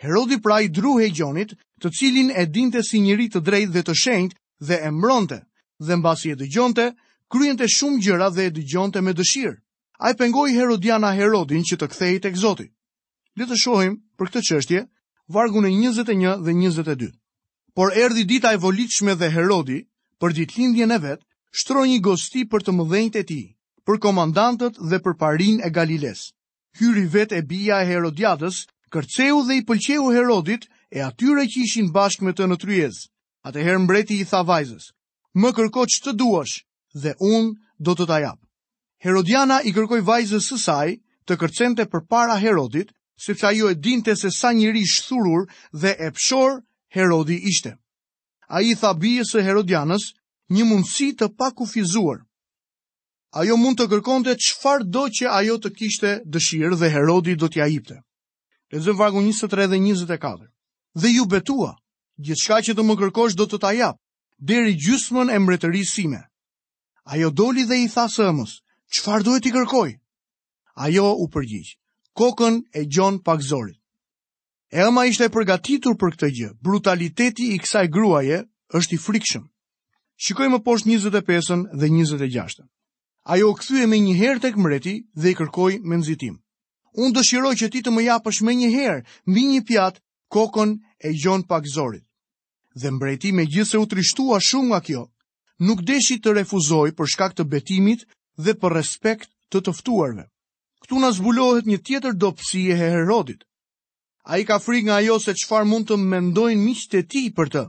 Herodi 0.01 0.39
pra 0.41 0.62
i 0.65 0.69
druhe 0.71 1.05
i 1.05 1.12
gjonit, 1.13 1.51
të 1.81 1.89
cilin 1.98 2.29
e 2.36 2.45
dinte 2.45 2.83
si 2.83 3.00
njëri 3.03 3.29
të 3.31 3.39
drejt 3.48 3.71
dhe 3.74 3.83
të 3.88 3.93
shenjt 4.03 4.36
dhe 4.67 4.77
e 4.88 4.91
mbronte, 4.91 5.39
dhe 5.86 5.95
mbasi 6.00 6.33
e 6.33 6.36
dëgjonte, 6.39 6.86
kryente 7.31 7.67
shumë 7.71 8.01
gjëra 8.03 8.27
dhe 8.36 8.43
e 8.50 8.53
dëgjonte 8.57 9.01
me 9.03 9.13
dëshirë. 9.15 9.55
Ai 10.03 10.13
pengoi 10.15 10.50
pengoj 10.51 10.57
Herodiana 10.59 11.12
Herodin 11.17 11.63
që 11.67 11.75
të 11.79 11.88
kthejt 11.91 12.24
e 12.25 12.31
këzoti. 12.36 12.67
Le 13.39 13.45
të 13.50 13.55
shohim 13.62 13.98
për 14.19 14.27
këtë 14.31 14.41
qështje, 14.48 14.79
vargun 15.36 15.65
e 15.65 15.69
21 15.69 16.43
dhe 16.45 16.51
22. 16.51 17.12
Por 17.75 17.91
erdi 17.98 18.24
dita 18.25 18.53
e 18.53 18.57
volitshme 18.63 19.13
dhe 19.19 19.29
Herodi, 19.36 19.79
për 20.19 20.33
ditë 20.38 20.55
lindjen 20.59 20.91
e 20.95 21.00
vetë, 21.03 21.24
shtroi 21.59 21.89
një 21.91 22.00
gosti 22.07 22.45
për 22.51 22.63
të 22.63 22.75
mëdhenjt 22.79 23.15
e 23.15 23.24
ti, 23.27 23.41
për 23.86 24.00
komandantët 24.03 24.75
dhe 24.89 25.00
për 25.03 25.15
parin 25.19 25.59
e 25.63 25.69
Galiles. 25.69 26.31
Hyri 26.79 27.05
vet 27.13 27.31
e 27.36 27.41
bija 27.50 27.81
e 27.83 27.88
Herodiatës, 27.91 28.63
kërceu 28.93 29.43
dhe 29.48 29.59
i 29.59 29.65
pëlqeu 29.67 30.09
Herodit, 30.15 30.67
e 30.91 31.01
atyre 31.03 31.43
që 31.53 31.62
ishin 31.65 31.89
bashkë 31.96 32.25
me 32.25 32.31
të 32.38 32.46
në 32.50 32.58
tryez. 32.62 32.98
Atëherë 33.46 33.81
mbreti 33.86 34.15
i 34.19 34.25
tha 34.29 34.41
vajzës, 34.50 34.88
më 35.41 35.50
kërko 35.58 35.84
që 35.93 36.00
të 36.05 36.13
duash 36.22 36.55
dhe 37.03 37.13
unë 37.31 37.53
do 37.88 37.93
të 37.96 38.08
tajap. 38.10 38.39
Herodiana 39.05 39.62
i 39.63 39.72
kërkoj 39.77 40.01
vajzës 40.10 40.50
sësaj 40.51 40.89
të 41.29 41.38
kërcente 41.39 41.86
për 41.93 42.03
para 42.12 42.36
Herodit, 42.41 42.89
sepse 43.25 43.48
ajo 43.51 43.69
e 43.72 43.77
dinte 43.86 44.15
se 44.19 44.31
sa 44.31 44.50
njëri 44.51 44.84
shthurur 44.91 45.46
dhe 45.72 45.93
e 45.96 46.10
pëshor 46.17 46.58
Herodi 46.96 47.38
ishte. 47.53 47.75
A 48.50 48.60
i 48.65 48.74
tha 48.75 48.91
bije 48.98 49.24
së 49.29 49.46
Herodianës 49.46 50.10
një 50.51 50.65
mundësi 50.67 51.12
të 51.15 51.29
pakufizuar. 51.38 52.25
Ajo 53.39 53.55
mund 53.62 53.77
të 53.79 53.86
kërkonte 53.93 54.36
qëfar 54.41 54.84
do 54.89 55.05
që 55.13 55.31
ajo 55.39 55.60
të 55.63 55.72
kishte 55.79 56.12
dëshirë 56.25 56.75
dhe 56.81 56.89
Herodi 56.96 57.38
do 57.38 57.48
t'ja 57.48 57.69
ipte. 57.77 58.01
Lezëm 58.74 58.98
vargu 59.00 59.22
23 59.22 59.69
dhe 59.69 59.77
24 59.86 60.50
dhe 60.96 61.10
ju 61.12 61.25
betua, 61.29 61.75
gjithë 62.19 62.43
shka 62.43 62.60
që 62.67 62.74
të 62.75 62.84
më 62.86 62.96
kërkosh 63.01 63.36
do 63.38 63.46
të 63.46 63.58
ta 63.62 63.72
japë, 63.75 64.00
deri 64.39 64.74
gjysmën 64.75 65.29
e 65.31 65.38
mretëri 65.39 65.84
sime. 65.86 66.22
Ajo 67.05 67.29
doli 67.31 67.63
dhe 67.65 67.77
i 67.84 67.88
tha 67.89 68.05
sëmës, 68.10 68.60
qëfar 68.93 69.24
duhet 69.25 69.46
i 69.46 69.51
kërkoj? 69.53 69.91
Ajo 70.86 71.08
u 71.19 71.25
përgjithë, 71.29 71.75
kokën 72.17 72.62
e 72.74 72.81
gjonë 72.91 73.24
pak 73.24 73.41
zorit. 73.41 73.77
E 74.72 74.81
ama 74.86 75.05
ishte 75.10 75.25
e 75.25 75.34
përgatitur 75.34 75.96
për 75.98 76.10
këtë 76.13 76.27
gjë, 76.38 76.50
brutaliteti 76.62 77.51
i 77.55 77.60
kësaj 77.63 77.88
gruaje 77.89 78.43
është 78.77 78.93
i 78.96 79.00
frikshëm. 79.05 79.46
Shikoj 80.19 80.50
më 80.53 80.60
poshtë 80.62 80.93
25 81.10 81.72
dhe 81.79 81.88
26. 81.89 82.67
Ajo 83.34 83.50
u 83.50 83.55
këthuje 83.58 83.88
me 83.89 83.98
një 84.03 84.13
herë 84.19 84.41
të 84.43 84.51
këmreti 84.55 84.93
dhe 85.15 85.34
i 85.34 85.38
kërkoj 85.39 85.79
me 85.81 85.98
nëzitim. 85.98 86.36
Unë 87.01 87.15
dëshiroj 87.17 87.53
që 87.62 87.69
ti 87.74 87.81
të 87.86 87.89
më 87.93 88.05
japësh 88.12 88.43
me 88.46 88.53
një 88.62 88.69
herë, 88.74 89.01
mbi 89.25 89.43
një 89.50 89.62
pjatë 89.69 90.01
kokën 90.33 90.71
e 90.98 91.09
gjon 91.21 91.41
pak 91.50 91.65
zorit. 91.67 92.05
Dhe 92.79 92.91
mbreti 92.91 93.31
me 93.33 93.43
gjithë 93.45 93.69
se 93.71 93.77
u 93.81 93.86
trishtua 93.89 94.38
shumë 94.48 94.67
nga 94.69 94.79
kjo, 94.88 95.03
nuk 95.65 95.81
deshi 95.89 96.19
të 96.21 96.33
refuzoj 96.39 96.89
për 96.98 97.07
shkak 97.13 97.33
të 97.36 97.43
betimit 97.51 98.05
dhe 98.38 98.53
për 98.62 98.75
respekt 98.79 99.29
të 99.51 99.62
tëftuarve. 99.65 100.25
Këtu 100.86 101.01
në 101.01 101.09
zbulohet 101.17 101.65
një 101.67 101.77
tjetër 101.86 102.13
dopsi 102.21 102.62
e 102.71 102.77
Herodit. 102.79 103.41
A 104.31 104.38
i 104.38 104.45
ka 104.45 104.59
fri 104.59 104.83
nga 104.86 105.00
ajo 105.01 105.17
se 105.19 105.33
qfar 105.41 105.65
mund 105.65 105.89
të 105.89 105.98
mendojnë 105.98 106.62
miqët 106.65 106.93
e 107.01 107.03
ti 107.12 107.24
për 107.36 107.48
të. 107.53 107.63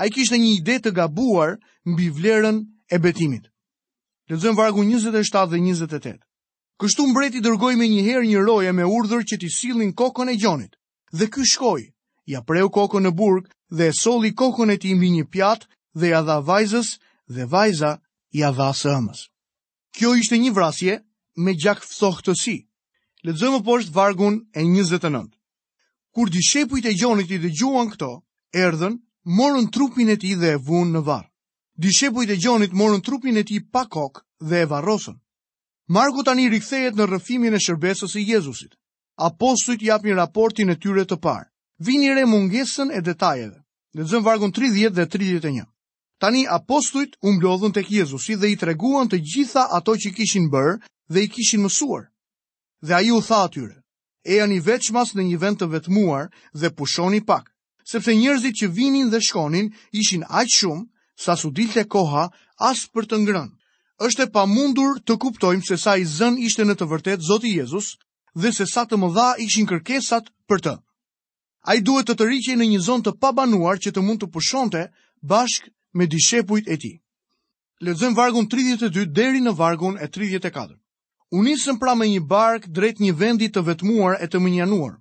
A 0.00 0.06
i 0.06 0.10
kishtë 0.14 0.40
një 0.40 0.50
ide 0.58 0.76
të 0.80 0.94
gabuar 0.96 1.58
mbi 1.92 2.08
vlerën 2.18 2.56
e 2.90 2.96
betimit. 3.04 3.44
Lëzëm 4.32 4.56
vargu 4.58 4.82
27 4.84 5.52
dhe 5.52 5.60
28. 5.60 6.16
Kështu 6.78 7.06
mbreti 7.10 7.42
dërgoj 7.44 7.74
me 7.80 7.86
një 7.90 8.02
herë 8.08 8.26
një 8.30 8.40
roje 8.48 8.72
me 8.72 8.86
urdhër 8.96 9.22
që 9.28 9.38
t'i 9.40 9.50
silin 9.58 9.92
kokën 9.98 10.30
e 10.32 10.36
gjonit, 10.38 10.74
dhe 11.18 11.26
ky 11.26 11.44
shkoj, 11.50 11.82
ja 12.28 12.40
preu 12.44 12.68
kokën 12.74 13.06
në 13.08 13.14
burg 13.16 13.46
dhe 13.72 13.86
e 13.88 13.96
soli 13.96 14.30
kokën 14.36 14.72
e 14.74 14.76
tij 14.82 14.94
mbi 14.98 15.08
një 15.16 15.24
pjatë 15.32 15.66
dhe 16.00 16.10
ja 16.12 16.20
dha 16.28 16.36
vajzës 16.50 16.88
dhe 17.34 17.44
vajza 17.54 17.92
ja 18.36 18.50
dha 18.56 18.68
së 18.80 18.90
ëmës. 19.00 19.20
Kjo 19.96 20.10
ishte 20.20 20.36
një 20.42 20.52
vrasje 20.56 20.94
me 21.42 21.52
gjak 21.62 21.80
ftohtësi. 21.88 22.58
Lexojmë 23.24 23.62
poshtë 23.66 23.94
vargun 23.96 24.36
e 24.52 24.60
njëzëtë 24.64 25.10
nëndë. 25.14 25.36
Kur 26.14 26.26
di 26.32 26.42
shepujt 26.48 26.86
e 26.90 26.94
gjonit 27.00 27.30
i 27.34 27.38
dhe 27.40 27.50
gjuan 27.58 27.88
këto, 27.94 28.10
erdhen, 28.52 29.00
morën 29.38 29.70
trupin 29.74 30.10
e 30.12 30.16
ti 30.20 30.34
dhe 30.40 30.50
e 30.56 30.60
vunë 30.68 30.92
në 30.98 31.02
varë. 31.08 31.28
Di 31.82 31.90
shepujt 31.96 32.30
e 32.34 32.36
gjonit 32.42 32.76
morën 32.76 33.02
trupin 33.06 33.40
e 33.40 33.44
ti 33.46 33.56
pa 33.72 33.86
kokë 33.88 34.20
dhe 34.48 34.56
e 34.64 34.68
varrosën. 34.70 35.16
Marku 35.96 36.22
tani 36.26 36.50
rikthehet 36.52 36.94
në 36.96 37.08
rrëfimin 37.08 37.56
e 37.56 37.64
shërbesës 37.64 38.12
së 38.12 38.24
Jezusit. 38.32 38.76
Apostujt 39.28 39.82
japin 39.82 40.18
raportin 40.20 40.68
e 40.70 40.76
tyre 40.76 41.06
të 41.08 41.16
parë 41.24 41.48
vini 41.78 42.08
re 42.14 42.24
mungesën 42.24 42.90
e 42.90 43.00
detajeve. 43.00 43.58
Dhe 43.94 44.04
zëmë 44.10 44.24
vargun 44.26 44.52
30 44.52 44.90
dhe 44.96 45.06
31. 45.06 45.66
Tani 46.18 46.42
apostujt 46.50 47.14
umblodhën 47.22 47.72
të 47.72 47.84
kjezusi 47.88 48.34
dhe 48.36 48.50
i 48.52 48.56
treguan 48.58 49.06
të 49.08 49.20
gjitha 49.22 49.62
ato 49.78 49.94
që 49.94 50.10
kishin 50.16 50.50
bërë 50.52 50.74
dhe 51.12 51.20
i 51.22 51.28
kishin 51.30 51.62
mësuar. 51.62 52.10
Dhe 52.82 52.92
a 52.94 53.00
ju 53.06 53.20
tha 53.26 53.38
atyre, 53.46 53.76
e 54.26 54.32
janë 54.40 54.56
i 54.58 54.64
veçmas 54.66 55.14
në 55.14 55.22
një 55.28 55.38
vend 55.42 55.58
të 55.60 55.68
vetmuar 55.72 56.24
dhe 56.58 56.68
pushoni 56.74 57.22
pak, 57.24 57.50
sepse 57.90 58.12
njerëzit 58.14 58.54
që 58.60 58.66
vinin 58.76 59.10
dhe 59.10 59.22
shkonin 59.22 59.70
ishin 59.94 60.26
aqë 60.26 60.54
shumë 60.58 60.88
sa 61.24 61.36
su 61.38 61.50
dilte 61.54 61.86
koha 61.86 62.26
as 62.58 62.82
për 62.90 63.06
të 63.06 63.16
ngrënë. 63.22 63.54
Êshtë 64.02 64.26
e 64.26 64.30
pa 64.34 64.44
mundur 64.46 64.98
të 65.06 65.14
kuptojmë 65.22 65.64
se 65.68 65.76
sa 65.78 65.94
i 65.98 66.06
zën 66.06 66.38
ishte 66.46 66.66
në 66.66 66.74
të 66.78 66.86
vërtet 66.90 67.22
Zoti 67.28 67.54
Jezus 67.58 67.94
dhe 68.34 68.50
se 68.54 68.66
sa 68.66 68.82
të 68.86 68.98
më 68.98 69.08
dha 69.16 69.28
ishin 69.42 69.66
kërkesat 69.66 70.30
për 70.50 70.60
të 70.66 70.76
a 71.68 71.76
i 71.76 71.82
duhet 71.84 72.06
të 72.08 72.14
të 72.16 72.26
rikje 72.28 72.54
në 72.56 72.66
një 72.72 72.78
zonë 72.86 73.04
të 73.06 73.12
pabanuar 73.22 73.80
që 73.84 73.90
të 73.92 74.02
mund 74.04 74.22
të 74.22 74.28
pëshonte 74.36 74.84
bashk 75.32 75.66
me 75.98 76.06
dishepujt 76.14 76.68
e 76.72 76.76
ti. 76.82 76.92
Ledzëm 77.84 78.14
vargun 78.16 78.48
32 78.54 79.02
deri 79.18 79.40
në 79.44 79.52
vargun 79.58 79.98
e 80.00 80.08
34. 80.14 80.76
Unisëm 81.42 81.76
pra 81.82 81.92
me 81.98 82.08
një 82.08 82.22
bark 82.32 82.70
drejt 82.78 83.02
një 83.04 83.12
vendit 83.20 83.52
të 83.54 83.64
vetmuar 83.68 84.16
e 84.24 84.30
të 84.32 84.40
mënjanuar, 84.40 84.94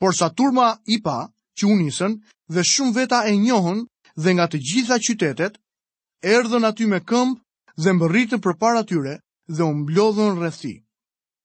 por 0.00 0.16
sa 0.16 0.30
turma 0.32 0.68
i 0.86 0.96
pa 1.04 1.28
që 1.60 1.68
unisën 1.74 2.16
dhe 2.54 2.64
shumë 2.72 2.96
veta 3.02 3.20
e 3.28 3.36
njohën 3.44 3.84
dhe 4.24 4.30
nga 4.34 4.46
të 4.48 4.58
gjitha 4.68 4.96
qytetet, 5.04 5.60
erdhën 6.34 6.64
aty 6.70 6.86
me 6.88 7.04
këmbë 7.10 7.40
dhe 7.84 7.92
më 7.98 8.04
rritën 8.12 8.40
për 8.44 8.56
para 8.62 8.80
tyre 8.88 9.18
dhe 9.56 9.64
umblodhën 9.70 10.38
rrethi. 10.40 10.74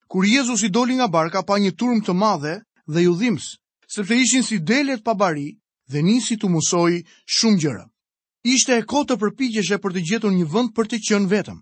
Kur 0.08 0.24
Jezus 0.24 0.64
i 0.64 0.72
doli 0.78 0.96
nga 0.98 1.10
barka 1.18 1.44
pa 1.48 1.60
një 1.60 1.76
turm 1.76 2.00
të 2.00 2.16
madhe 2.24 2.56
dhe 2.88 3.04
ju 3.06 3.14
dhimës, 3.20 3.50
sepse 3.90 4.16
ishin 4.22 4.42
si 4.42 4.66
delet 4.68 5.04
pa 5.06 5.14
bari 5.20 5.50
dhe 5.92 6.02
nisi 6.08 6.36
të 6.38 6.50
musoi 6.56 7.00
shumë 7.36 7.60
gjëra. 7.62 7.84
Ishte 8.56 8.74
e 8.78 8.84
kotë 8.92 9.14
e 9.18 9.80
për 9.84 9.92
të 9.96 10.02
gjetur 10.10 10.32
një 10.40 10.46
vënd 10.54 10.70
për 10.78 10.86
të 10.90 10.98
qënë 11.10 11.30
vetëm. 11.32 11.58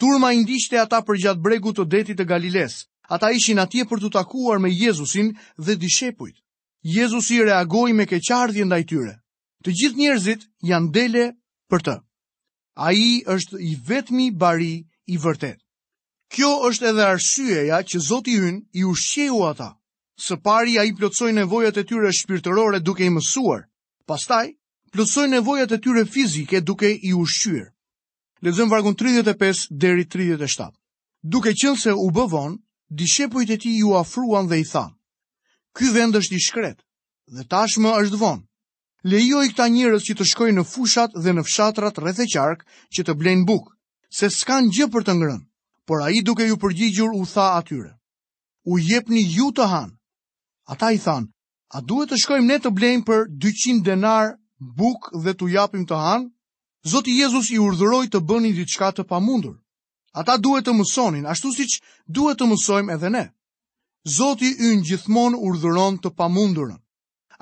Turma 0.00 0.30
i 0.34 0.40
ndishte 0.44 0.76
ata 0.80 1.02
për 1.06 1.16
gjatë 1.22 1.40
bregu 1.44 1.72
të 1.74 1.84
detit 1.94 2.20
e 2.20 2.24
galiles, 2.30 2.76
ata 3.14 3.30
ishin 3.38 3.58
atje 3.64 3.84
për 3.90 3.98
të 4.00 4.08
takuar 4.16 4.58
me 4.62 4.70
Jezusin 4.70 5.34
dhe 5.64 5.74
dishepujt. 5.82 6.36
Jezusi 6.94 7.42
reagoi 7.48 7.92
me 7.94 8.06
keqardhje 8.10 8.64
ndaj 8.64 8.82
i 8.82 8.86
tyre. 8.90 9.14
Të 9.64 9.70
gjithë 9.78 9.98
njerëzit 10.00 10.40
janë 10.70 10.90
dele 10.96 11.24
për 11.70 11.80
të. 11.86 11.94
A 12.74 12.88
i 12.94 13.08
është 13.34 13.60
i 13.60 13.72
vetëmi 13.88 14.26
bari 14.42 14.74
i 15.06 15.16
vërtet. 15.24 15.58
Kjo 16.32 16.50
është 16.68 16.88
edhe 16.92 17.04
arsyeja 17.14 17.78
që 17.88 17.96
Zotë 18.08 18.30
i 18.30 18.36
hynë 18.44 18.62
i 18.80 18.84
ushqeu 18.92 19.40
ata. 19.50 19.70
Së 20.18 20.36
pari 20.42 20.76
a 20.78 20.84
i 20.84 20.92
plotsoj 20.94 21.32
nevojat 21.32 21.76
e 21.76 21.82
tyre 21.84 22.10
shpirtërore 22.14 22.78
duke 22.86 23.04
i 23.06 23.10
mësuar, 23.10 23.64
pastaj 24.06 24.52
plotsoj 24.94 25.24
nevojat 25.28 25.72
e 25.74 25.78
tyre 25.82 26.04
fizike 26.06 26.60
duke 26.60 26.90
i 26.94 27.10
ushqyër. 27.18 27.64
Lezëm 28.44 28.70
vargun 28.70 28.94
35 28.94 29.64
deri 29.70 30.04
37. 30.04 30.70
Duke 31.22 31.50
qënë 31.52 31.80
se 31.82 31.92
u 31.98 32.06
bëvon, 32.14 32.58
dishepujt 32.94 33.50
e 33.50 33.58
ti 33.64 33.72
ju 33.80 33.94
afruan 33.98 34.46
dhe 34.46 34.58
i 34.60 34.64
tha, 34.70 34.86
Ky 35.74 35.90
vend 35.90 36.14
është 36.14 36.34
i 36.34 36.40
shkret, 36.46 36.78
dhe 37.34 37.44
tashmë 37.50 37.96
është 38.04 38.20
vonë. 38.20 38.46
Lejoj 39.04 39.46
këta 39.52 39.66
njërës 39.68 40.06
që 40.08 40.14
të 40.16 40.24
shkojnë 40.30 40.56
në 40.60 40.64
fushat 40.74 41.16
dhe 41.24 41.32
në 41.34 41.42
fshatrat 41.48 41.98
rreth 42.00 42.22
e 42.22 42.28
qark 42.30 42.62
që 42.94 43.02
të 43.04 43.16
blenë 43.20 43.46
bukë, 43.50 43.74
se 44.18 44.30
s'kan 44.30 44.70
gjë 44.70 44.86
për 44.94 45.04
të 45.08 45.18
ngrënë, 45.18 45.44
por 45.86 46.06
a 46.06 46.12
i 46.14 46.22
duke 46.22 46.46
ju 46.48 46.56
përgjigjur 46.56 47.16
u 47.18 47.26
tha 47.34 47.50
atyre. 47.58 47.90
U 48.72 48.78
jepni 48.78 49.24
ju 49.26 49.50
të 49.52 49.66
hanë, 49.74 49.93
Ata 50.66 50.90
i 50.92 50.98
thanë, 50.98 51.28
a 51.76 51.80
duhet 51.84 52.10
të 52.12 52.18
shkojmë 52.22 52.46
ne 52.48 52.56
të 52.64 52.70
blejmë 52.78 53.04
për 53.08 53.24
200 53.44 53.82
denar 53.88 54.30
buk 54.78 55.10
dhe 55.24 55.34
të 55.36 55.48
japim 55.56 55.84
të 55.86 55.98
hanë? 56.00 56.28
Zoti 56.92 57.14
Jezus 57.18 57.50
i 57.52 57.58
urdhëroi 57.64 58.08
të 58.12 58.20
bënin 58.30 58.54
diçka 58.56 58.88
të 58.96 59.04
pamundur. 59.10 59.56
Ata 60.22 60.38
duhet 60.38 60.64
të 60.64 60.74
mësonin, 60.78 61.26
ashtu 61.28 61.50
siç 61.56 61.78
duhet 62.08 62.38
të 62.40 62.48
mësojmë 62.52 62.94
edhe 62.96 63.10
ne. 63.12 63.24
Zoti 64.16 64.52
ynë 64.68 64.84
gjithmonë 64.88 65.40
urdhëron 65.48 65.98
të 66.00 66.14
pamundurën. 66.20 66.78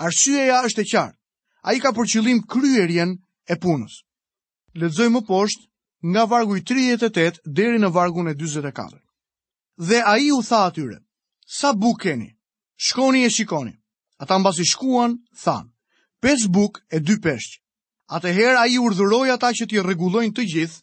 Arsyeja 0.09 0.63
është 0.67 0.83
e 0.85 0.89
qartë. 0.93 1.19
A 1.63 1.75
i 1.77 1.81
ka 1.83 1.93
për 1.95 2.07
qëllim 2.13 2.41
kryerjen 2.51 3.17
e 3.51 3.55
punës. 3.63 4.01
Ledzoj 4.75 5.09
më 5.15 5.23
poshtë 5.27 5.69
nga 6.11 6.25
vargu 6.33 6.57
i 6.59 6.63
38 6.71 7.43
deri 7.61 7.79
në 7.83 7.93
vargun 7.95 8.31
e 8.31 8.35
24. 8.41 8.99
Dhe 9.89 10.01
a 10.11 10.17
i 10.19 10.33
u 10.35 10.41
tha 10.43 10.65
atyre, 10.71 10.99
sa 11.59 11.71
bukë 11.79 12.03
keni? 12.03 12.31
Shkoni 12.85 13.21
e 13.25 13.29
shikoni. 13.31 13.77
Ata 14.25 14.41
në 14.41 14.43
basi 14.45 14.65
shkuan, 14.67 15.13
thanë. 15.39 15.69
Pes 16.25 16.49
buk 16.55 16.81
e 16.91 16.99
dy 16.99 17.15
peshqë. 17.23 17.61
Ate 18.17 18.33
her 18.35 18.57
a 18.59 18.65
i 18.67 18.75
urdhëroj 18.83 19.29
ata 19.37 19.53
që 19.55 19.69
t'i 19.71 19.85
regulojnë 19.87 20.35
të 20.35 20.47
gjithë, 20.53 20.81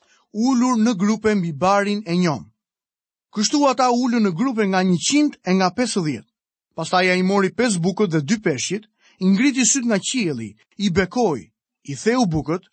ullur 0.47 0.79
në 0.79 0.93
grupe 1.01 1.33
mbi 1.35 1.51
barin 1.63 1.99
e 2.07 2.15
njom. 2.21 2.45
Kështu 3.35 3.59
ata 3.73 3.89
ullur 3.91 4.23
në 4.23 4.31
grupe 4.39 4.63
nga 4.71 4.79
një 4.79 4.97
e 5.49 5.51
nga 5.59 5.69
pesë 5.79 6.01
dhjetë. 6.07 6.29
Pas 6.77 6.89
ja 7.07 7.13
i 7.19 7.23
mori 7.27 7.49
5 7.59 7.79
bukët 7.83 8.09
dhe 8.15 8.21
dy 8.29 8.37
peshqit, 8.47 8.83
i 9.19 9.25
ngriti 9.33 9.65
syt 9.71 9.83
nga 9.89 9.99
qieli, 9.99 10.49
i 10.83 10.87
bekoj, 10.95 11.39
i 11.91 11.95
theu 12.03 12.23
bukët, 12.31 12.63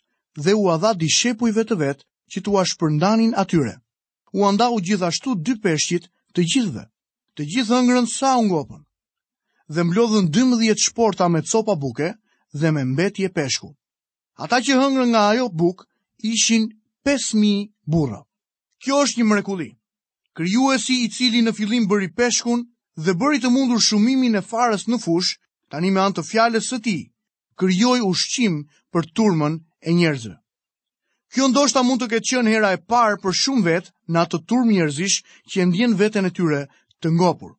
dhe 0.45 0.55
u 0.55 0.71
adha 0.75 0.93
di 0.95 1.09
shepujve 1.19 1.65
të 1.67 1.77
vetë 1.83 2.05
që 2.31 2.39
t'u 2.45 2.63
shpërndanin 2.71 3.35
atyre. 3.43 3.75
U 4.37 4.47
andau 4.47 4.79
gjithashtu 4.87 5.35
dy 5.47 5.59
peshqit 5.65 6.05
të 6.35 6.41
gjithve, 6.51 6.85
të 7.35 7.43
gjithë 7.53 7.77
ngrën 7.85 8.07
sa 8.19 8.39
ungopën 8.43 8.86
dhe 9.75 9.83
mblodhën 9.85 10.27
12 10.31 10.79
shporta 10.87 11.29
me 11.29 11.41
copa 11.43 11.75
buke 11.83 12.09
dhe 12.61 12.71
me 12.71 12.83
mbetje 12.85 13.29
peshku. 13.37 13.69
Ata 14.43 14.59
që 14.65 14.73
hëngrën 14.81 15.09
nga 15.11 15.23
ajo 15.33 15.47
buk 15.61 15.79
ishin 16.33 16.65
5.000 17.07 17.71
burra. 17.93 18.21
Kjo 18.83 18.95
është 19.03 19.19
një 19.19 19.25
mrekuli. 19.27 19.71
si 20.85 20.95
i 21.05 21.09
cili 21.15 21.41
në 21.43 21.53
fillim 21.59 21.85
bëri 21.91 22.09
peshkun 22.19 22.61
dhe 23.05 23.13
bëri 23.21 23.39
të 23.41 23.49
mundur 23.51 23.81
shumimin 23.83 24.39
e 24.41 24.43
farës 24.51 24.85
në 24.89 24.97
fush, 25.05 25.31
tani 25.71 25.91
me 25.91 26.01
antë 26.07 26.23
fjales 26.31 26.65
së 26.71 26.77
ti, 26.85 26.99
kryoj 27.59 28.01
ushqim 28.11 28.55
për 28.93 29.03
turmën 29.17 29.55
e 29.89 29.91
njerëzve. 29.99 30.37
Kjo 31.33 31.45
ndoshta 31.49 31.81
mund 31.83 32.01
të 32.03 32.07
ketë 32.13 32.29
qenë 32.31 32.51
hera 32.55 32.69
e 32.77 32.83
parë 32.91 33.17
për 33.23 33.33
shumë 33.43 33.65
vetë 33.69 33.91
në 34.13 34.17
atë 34.25 34.39
turm 34.49 34.69
njerëzish 34.73 35.17
që 35.51 35.57
e 35.61 35.65
ndjen 35.67 35.97
veten 36.01 36.29
e 36.29 36.33
tyre 36.37 36.63
të 37.01 37.09
ngopur. 37.17 37.53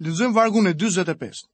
Lëzëm 0.00 0.32
vargun 0.32 0.64
e 0.66 0.72
45. 0.72 1.44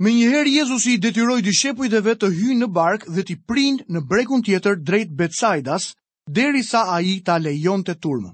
Me 0.00 0.08
njëherë 0.14 0.48
Jezusi 0.54 0.92
i 0.94 0.98
detyroi 1.04 1.42
dishepujt 1.44 1.92
dhe 1.92 2.00
vetë 2.06 2.22
të 2.22 2.28
hyjnë 2.36 2.60
në 2.64 2.68
bark 2.76 3.02
dhe 3.12 3.24
t'i 3.28 3.36
prind 3.50 3.82
në 3.92 4.00
brekun 4.12 4.42
tjetër 4.46 4.78
drejt 4.88 5.10
Betsaidas, 5.18 5.90
derisa 6.38 6.86
ai 6.94 7.18
ta 7.26 7.36
lejonte 7.42 7.92
turmën. 8.04 8.32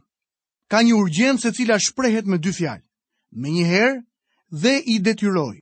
Ka 0.70 0.82
një 0.86 0.94
urgjencë 1.00 1.48
e 1.50 1.54
cila 1.56 1.78
shprehet 1.82 2.30
me 2.30 2.38
dy 2.38 2.52
fjalë. 2.60 2.86
Me 3.42 3.48
njëherë 3.56 3.98
dhe 4.62 4.74
i 4.94 4.98
detyroi. 5.02 5.58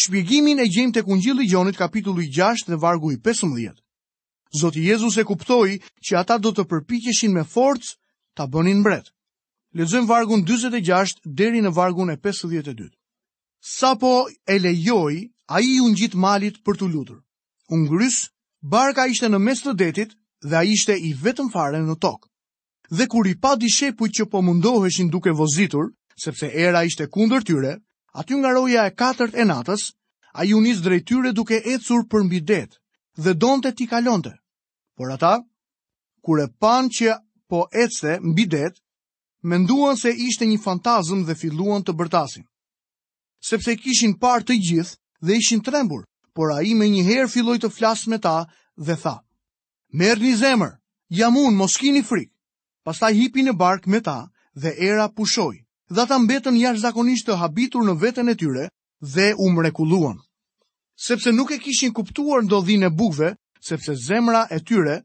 Shpjegimin 0.00 0.58
e 0.62 0.66
gjejmë 0.66 0.96
tek 0.98 1.06
Ungjilli 1.12 1.44
i 1.46 1.50
Gjonit 1.52 1.78
kapitulli 1.78 2.26
6 2.40 2.66
dhe 2.72 2.80
vargu 2.82 3.12
i 3.14 3.20
15. 3.30 3.78
Zoti 4.60 4.82
Jezus 4.90 5.20
e 5.22 5.22
kuptoi 5.30 5.78
që 6.02 6.18
ata 6.24 6.38
do 6.42 6.50
të 6.50 6.66
përpiqeshin 6.74 7.30
me 7.38 7.46
forcë 7.54 7.94
ta 8.34 8.50
bënin 8.50 8.82
mbret 8.82 9.14
lexojmë 9.78 10.08
vargun 10.10 10.40
46 10.42 11.20
deri 11.38 11.60
në 11.62 11.70
vargun 11.76 12.10
e 12.10 12.16
52. 12.18 12.88
Sa 13.62 13.92
po 13.94 14.26
e 14.42 14.56
lejoj, 14.58 15.28
a 15.54 15.60
i 15.64 15.78
unë 15.80 15.96
gjitë 16.02 16.18
malit 16.20 16.58
për 16.66 16.76
të 16.80 16.88
lutur. 16.92 17.20
Unë 17.72 17.86
grys, 17.90 18.16
barka 18.60 19.06
ishte 19.08 19.30
në 19.32 19.38
mes 19.40 19.62
të 19.64 19.72
detit 19.80 20.10
dhe 20.44 20.56
a 20.60 20.64
ishte 20.68 20.96
i 21.08 21.12
vetëm 21.24 21.48
fare 21.54 21.78
në 21.80 21.94
tokë. 22.04 22.26
Dhe 22.98 23.06
kur 23.12 23.28
i 23.30 23.36
pa 23.40 23.54
di 23.56 23.70
shepuj 23.72 24.10
që 24.18 24.26
po 24.30 24.42
mundoheshin 24.44 25.08
duke 25.12 25.30
vozitur, 25.32 25.88
sepse 26.20 26.48
era 26.52 26.82
ishte 26.84 27.06
kundër 27.12 27.44
tyre, 27.48 27.72
aty 28.14 28.34
nga 28.36 28.52
roja 28.58 28.84
e 28.90 28.94
katërt 28.96 29.36
e 29.40 29.44
natës, 29.48 29.92
a 30.36 30.44
i 30.44 30.52
unis 30.56 30.82
drejtyre 30.84 31.32
duke 31.36 31.60
ecur 31.64 32.04
për 32.12 32.24
mbi 32.28 32.40
det, 32.48 32.76
dhe 33.16 33.32
donte 33.34 33.72
ti 33.74 33.86
kalonte. 33.88 34.32
Por 34.96 35.12
ata, 35.16 35.38
kur 36.24 36.40
e 36.44 36.48
pan 36.60 36.88
që 36.92 37.16
po 37.48 37.66
ecte 37.72 38.18
mbi 38.22 38.44
det, 38.52 38.76
menduan 39.48 39.96
se 39.96 40.12
ishte 40.28 40.46
një 40.48 40.60
fantazm 40.62 41.24
dhe 41.26 41.34
filluan 41.40 41.82
të 41.84 41.94
bërtasin. 41.98 42.44
Sepse 43.48 43.76
kishin 43.80 44.14
parë 44.22 44.44
të 44.48 44.56
gjithë 44.68 44.96
dhe 45.26 45.38
ishin 45.40 45.62
trembur, 45.64 46.04
por 46.36 46.52
a 46.54 46.58
i 46.68 46.74
me 46.78 46.88
njëherë 46.92 47.30
filloj 47.32 47.58
të 47.62 47.70
flasë 47.76 48.08
me 48.12 48.18
ta 48.24 48.36
dhe 48.88 48.96
tha, 49.04 49.16
Merë 49.96 50.20
një 50.24 50.34
zemër, 50.42 50.72
jam 51.18 51.36
unë, 51.40 51.56
mos 51.56 51.78
keni 51.80 52.02
frikë. 52.04 52.34
Pastaj 52.84 53.12
hipi 53.16 53.42
në 53.46 53.54
bark 53.56 53.86
me 53.88 54.02
ta 54.04 54.18
dhe 54.60 54.74
era 54.90 55.06
pushoj, 55.08 55.54
dhe 55.96 56.04
ta 56.08 56.18
mbetën 56.20 56.58
jash 56.60 56.82
zakonisht 56.84 57.24
të 57.28 57.38
habitur 57.40 57.86
në 57.88 57.94
vetën 58.02 58.28
e 58.32 58.34
tyre 58.42 58.64
dhe 59.14 59.30
u 59.44 59.48
mrekulluan. 59.54 60.18
Sepse 61.08 61.32
nuk 61.32 61.54
e 61.56 61.58
kishin 61.64 61.94
kuptuar 61.96 62.44
ndodhin 62.44 62.84
e 62.84 62.90
bugve, 62.98 63.30
sepse 63.64 63.96
zemra 64.08 64.44
e 64.52 64.60
tyre 64.60 64.98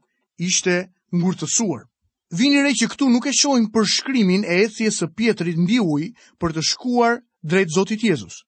ishte 0.44 0.76
ngurtësuar 1.16 1.88
vini 2.34 2.58
re 2.66 2.72
që 2.74 2.88
këtu 2.90 3.06
nuk 3.14 3.28
e 3.30 3.34
shohim 3.36 3.68
për 3.70 3.86
shkrymin 3.90 4.42
e 4.48 4.54
ethjes 4.66 4.96
së 5.00 5.06
pjetërit 5.18 5.58
mbi 5.60 5.76
uj 5.82 6.08
për 6.42 6.54
të 6.56 6.64
shkuar 6.70 7.20
drejt 7.42 7.74
Zotit 7.76 8.02
Jezus. 8.02 8.40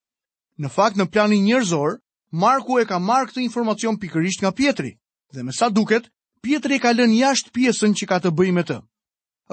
Në 0.59 0.69
fakt, 0.75 0.97
në 0.99 1.07
planin 1.15 1.45
njërzor, 1.47 1.99
Marku 2.37 2.81
e 2.83 2.87
ka 2.89 2.99
marrë 2.99 3.31
këtë 3.31 3.43
informacion 3.47 3.97
pikërisht 4.03 4.43
nga 4.43 4.51
pjetëri, 4.59 4.91
dhe 5.33 5.43
me 5.47 5.55
sa 5.55 5.69
duket, 5.71 6.09
pjetëri 6.45 6.81
ka 6.83 6.91
lën 6.93 7.13
jashtë 7.15 7.53
pjesën 7.55 7.95
që 8.01 8.09
ka 8.11 8.19
të 8.25 8.33
bëj 8.37 8.51
me 8.57 8.65
të. 8.67 8.81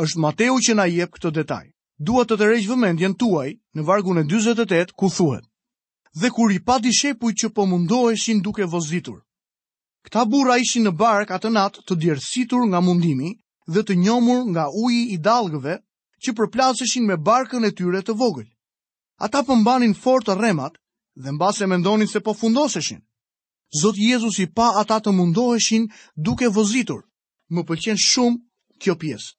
Êshtë 0.01 0.19
Mateu 0.23 0.57
që 0.57 0.75
na 0.75 0.87
jep 0.89 1.13
këtë 1.15 1.31
detaj. 1.37 1.65
Dua 2.03 2.25
të 2.25 2.35
të 2.35 2.47
rejshë 2.49 2.71
vëmendjen 2.73 3.13
tuaj 3.21 3.49
në 3.77 3.85
vargun 3.87 4.17
e 4.17 4.25
28 4.31 4.97
ku 4.99 5.11
thuhet. 5.15 5.45
Dhe 6.17 6.31
kur 6.35 6.51
i 6.51 6.57
pati 6.59 6.91
shepuj 6.97 7.31
që 7.43 7.53
po 7.55 7.67
mundoheshin 7.71 8.41
duke 8.41 8.65
vozitur. 8.65 9.21
Këta 10.03 10.25
bura 10.25 10.57
ishin 10.59 10.89
në 10.89 10.97
bark 10.99 11.31
atë 11.37 11.53
natë 11.53 11.85
të 11.87 11.95
djersitur 12.03 12.65
nga 12.67 12.81
mundimi, 12.83 13.37
dhe 13.67 13.81
të 13.83 13.95
njomur 13.99 14.45
nga 14.51 14.67
uji 14.85 15.03
i 15.15 15.17
dalgëve 15.23 15.77
që 16.23 16.31
përplaseshin 16.37 17.05
me 17.07 17.15
barkën 17.17 17.63
e 17.67 17.71
tyre 17.71 18.01
të 18.03 18.15
vogël. 18.19 18.47
Ata 19.23 19.43
pëmbanin 19.47 19.95
fort 19.95 20.25
të 20.27 20.35
remat 20.39 20.75
dhe 21.23 21.31
mbase 21.31 21.57
se 21.63 21.67
mendonin 21.67 22.07
se 22.07 22.19
po 22.19 22.33
fundoseshin. 22.33 23.01
Zotë 23.81 24.01
Jezus 24.09 24.39
i 24.39 24.45
pa 24.55 24.67
ata 24.81 24.99
të 24.99 25.11
mundoheshin 25.11 25.87
duke 26.15 26.47
vozitur. 26.51 27.01
Më 27.53 27.61
pëlqen 27.67 27.97
shumë 27.99 28.41
kjo 28.81 28.95
pjesë. 28.99 29.33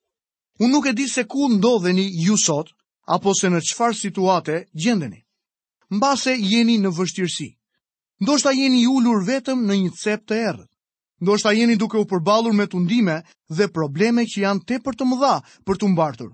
Unë 0.61 0.73
nuk 0.73 0.87
e 0.87 0.93
di 0.95 1.07
se 1.11 1.25
ku 1.27 1.49
ndodheni 1.51 2.07
ju 2.25 2.37
sot, 2.39 2.71
apo 3.15 3.35
se 3.35 3.51
në 3.51 3.61
qfar 3.69 3.93
situate 3.95 4.65
gjendeni. 4.83 5.21
Mbase 5.97 6.33
jeni 6.51 6.77
në 6.81 6.91
vështirësi. 6.97 7.51
Ndoshta 8.23 8.51
jeni 8.55 8.87
ullur 8.97 9.25
vetëm 9.27 9.59
në 9.67 9.75
një 9.83 9.91
cep 10.03 10.21
të 10.29 10.35
erët. 10.49 10.71
Ndoshta 11.23 11.53
jeni 11.55 11.77
duke 11.79 11.99
u 11.99 12.05
përballur 12.11 12.53
me 12.59 12.67
tundime 12.67 13.23
dhe 13.55 13.69
probleme 13.71 14.25
që 14.33 14.41
janë 14.45 14.65
tepër 14.71 14.97
të 14.99 15.07
mëdha 15.11 15.35
për 15.67 15.79
të 15.79 15.91
mbartur. 15.93 16.31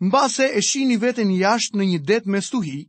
Mbase 0.00 0.48
e 0.58 0.62
shihni 0.70 0.96
veten 1.02 1.30
jashtë 1.30 1.78
në 1.78 1.84
një 1.90 1.98
det 2.08 2.24
me 2.26 2.40
stuhi 2.42 2.80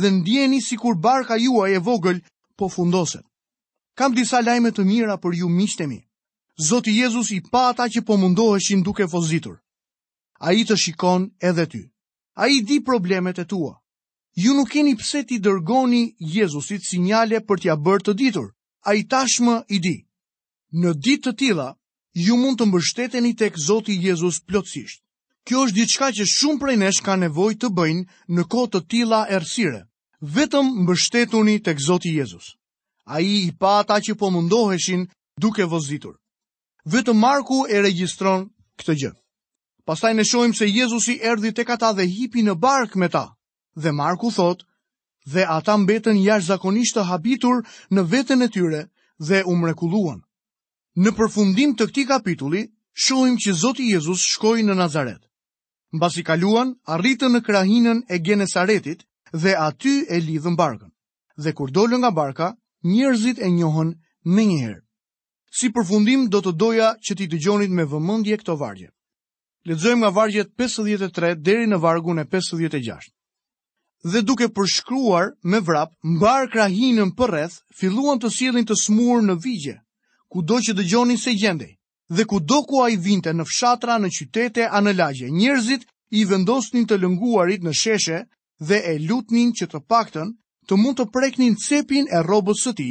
dhe 0.00 0.08
ndjeni 0.16 0.60
sikur 0.64 0.94
barka 1.04 1.36
juaj 1.42 1.74
e 1.76 1.80
vogël 1.84 2.22
po 2.56 2.68
fundoset. 2.72 3.24
Kam 3.98 4.14
disa 4.16 4.40
lajme 4.40 4.70
të 4.72 4.84
mira 4.88 5.16
për 5.20 5.36
ju 5.42 5.48
mishtemi. 5.52 6.00
Zoti 6.68 6.94
Jezus 7.00 7.30
i 7.36 7.40
pa 7.50 7.68
ata 7.72 7.88
që 7.92 8.00
po 8.06 8.16
mundoheshin 8.16 8.80
duke 8.84 9.08
fozitur. 9.08 9.58
A 10.46 10.52
i 10.56 10.64
të 10.64 10.76
shikon 10.80 11.28
edhe 11.48 11.66
ty. 11.66 11.82
A 12.40 12.48
i 12.48 12.62
di 12.64 12.80
problemet 12.80 13.38
e 13.38 13.44
tua. 13.44 13.74
Ju 14.36 14.54
nuk 14.54 14.70
keni 14.72 14.96
pse 14.96 15.22
ti 15.26 15.36
dërgoni 15.44 16.02
Jezusit 16.32 16.84
sinjale 16.88 17.40
për 17.44 17.56
t'ja 17.60 17.74
bërë 17.76 18.04
të 18.06 18.12
ditur. 18.22 18.48
A 18.88 18.94
i 19.00 19.04
tashmë 19.12 19.58
i 19.68 19.78
di. 19.86 19.96
Në 20.78 20.90
ditë 21.04 21.22
të 21.30 21.36
tila, 21.38 21.62
ju 22.24 22.34
mund 22.40 22.60
të 22.60 22.66
mbështeteni 22.70 23.32
tek 23.38 23.56
Zoti 23.62 23.94
Jezus 24.02 24.36
plotësisht. 24.50 25.00
Kjo 25.48 25.62
është 25.66 25.74
diçka 25.78 26.10
që 26.18 26.26
shumë 26.32 26.60
prej 26.62 26.76
nesh 26.82 27.00
ka 27.06 27.16
nevojë 27.22 27.58
të 27.64 27.70
bëjnë 27.78 28.04
në 28.38 28.44
kohë 28.52 28.70
të 28.74 28.80
tilla 28.92 29.20
errësire. 29.36 29.80
Vetëm 30.36 30.68
mbështetuni 30.84 31.56
tek 31.66 31.82
Zoti 31.86 32.12
Jezus. 32.14 32.52
Ai 33.16 33.24
i 33.50 33.50
pa 33.58 33.72
ata 33.80 33.96
që 34.06 34.14
po 34.20 34.30
mundoheshin 34.30 35.08
duke 35.44 35.66
vozitur. 35.72 36.14
Vetëm 36.94 37.18
Marku 37.24 37.64
e 37.66 37.82
regjistron 37.86 38.46
këtë 38.78 38.98
gjë. 39.02 39.12
Pastaj 39.90 40.12
ne 40.18 40.24
shohim 40.30 40.54
se 40.54 40.70
Jezusi 40.70 41.18
erdhi 41.32 41.50
tek 41.58 41.70
ata 41.74 41.90
dhe 41.98 42.06
hipi 42.14 42.46
në 42.46 42.54
bark 42.66 42.94
me 42.94 43.08
ta. 43.16 43.24
Dhe 43.74 43.90
Marku 44.02 44.30
thot, 44.38 44.62
dhe 45.26 45.42
ata 45.56 45.74
mbetën 45.82 46.22
zakonisht 46.52 46.94
të 46.94 47.02
habitur 47.10 47.64
në 47.90 48.06
veten 48.14 48.42
e 48.42 48.48
tyre 48.58 48.86
dhe 49.30 49.42
u 49.46 49.56
mrekulluan. 49.64 50.20
Në 50.98 51.10
përfundim 51.16 51.72
të 51.80 51.86
këtij 51.90 52.04
kapitulli, 52.06 52.60
shohim 53.02 53.34
që 53.42 53.52
Zoti 53.58 53.84
Jezus 53.92 54.22
shkoi 54.30 54.64
në 54.66 54.74
Nazaret. 54.78 55.20
Mbas 55.98 56.16
i 56.18 56.24
kaluan, 56.30 56.72
arritën 56.94 57.30
në 57.34 57.40
krahinën 57.48 58.00
e 58.10 58.18
Genesaretit 58.28 59.04
dhe 59.44 59.54
aty 59.66 59.92
e 60.10 60.18
lidhën 60.24 60.56
barkën. 60.58 60.90
Dhe 61.44 61.52
kur 61.60 61.70
dollën 61.76 62.00
nga 62.02 62.10
barka, 62.16 62.48
njerëzit 62.94 63.38
e 63.38 63.50
njohën 63.58 63.92
me 64.34 64.42
njëherë. 64.50 64.80
Si 65.58 65.70
përfundim 65.74 66.26
do 66.34 66.40
të 66.46 66.52
doja 66.62 66.88
që 67.06 67.16
ti 67.18 67.26
dëgjonit 67.32 67.70
me 67.78 67.86
vëmëndje 67.92 68.38
këto 68.42 68.56
vargje. 68.62 68.90
Ledzojmë 69.68 70.02
nga 70.02 70.10
vargjet 70.18 70.50
53 70.58 71.36
deri 71.50 71.70
në 71.70 71.78
vargun 71.86 72.18
e 72.18 72.24
56. 72.34 73.10
Dhe 74.10 74.22
duke 74.26 74.48
përshkruar 74.58 75.30
me 75.52 75.60
vrap, 75.70 75.94
mbar 76.16 76.50
krahinën 76.54 77.14
për 77.18 77.30
rreth, 77.34 77.62
filluan 77.78 78.18
të 78.22 78.30
sielin 78.38 78.66
të 78.66 78.78
smurë 78.84 79.26
në 79.30 79.36
vigje, 79.46 79.76
ku 80.32 80.42
do 80.46 80.60
që 80.64 80.74
dëgjonin 80.78 81.18
se 81.18 81.34
gjendej, 81.34 81.74
dhe 82.16 82.24
ku 82.30 82.38
do 82.40 82.62
ku 82.68 82.80
a 82.84 82.88
i 82.94 82.98
vinte 83.06 83.32
në 83.34 83.44
fshatra, 83.50 83.98
në 83.98 84.08
qytete, 84.16 84.68
a 84.76 84.78
në 84.80 84.92
lagje. 85.00 85.28
Njerëzit 85.38 85.86
i 86.20 86.24
vendosnin 86.30 86.86
të 86.86 87.00
lënguarit 87.02 87.64
në 87.66 87.72
sheshe 87.74 88.20
dhe 88.68 88.78
e 88.92 88.98
lutnin 89.08 89.50
që 89.58 89.66
të 89.72 89.80
pakten 89.90 90.30
të 90.68 90.78
mund 90.78 90.96
të 91.00 91.08
preknin 91.14 91.56
cepin 91.58 92.06
e 92.14 92.22
robës 92.22 92.62
së 92.66 92.72
ti 92.78 92.88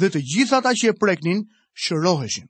dhe 0.00 0.08
të 0.10 0.22
gjithat 0.32 0.68
a 0.70 0.72
që 0.80 0.92
e 0.92 0.96
preknin 1.02 1.44
shëroheshin. 1.84 2.48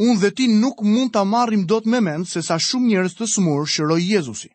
Unë 0.00 0.20
dhe 0.22 0.30
ti 0.36 0.46
nuk 0.52 0.82
mund 0.84 1.12
të 1.12 1.22
amarrim 1.24 1.64
do 1.68 1.80
të 1.84 1.88
me 1.92 2.00
mend 2.00 2.28
se 2.28 2.42
sa 2.44 2.56
shumë 2.64 2.88
njerëz 2.92 3.16
të 3.16 3.26
smurë 3.34 3.68
shëroj 3.74 4.00
Jezusi. 4.12 4.48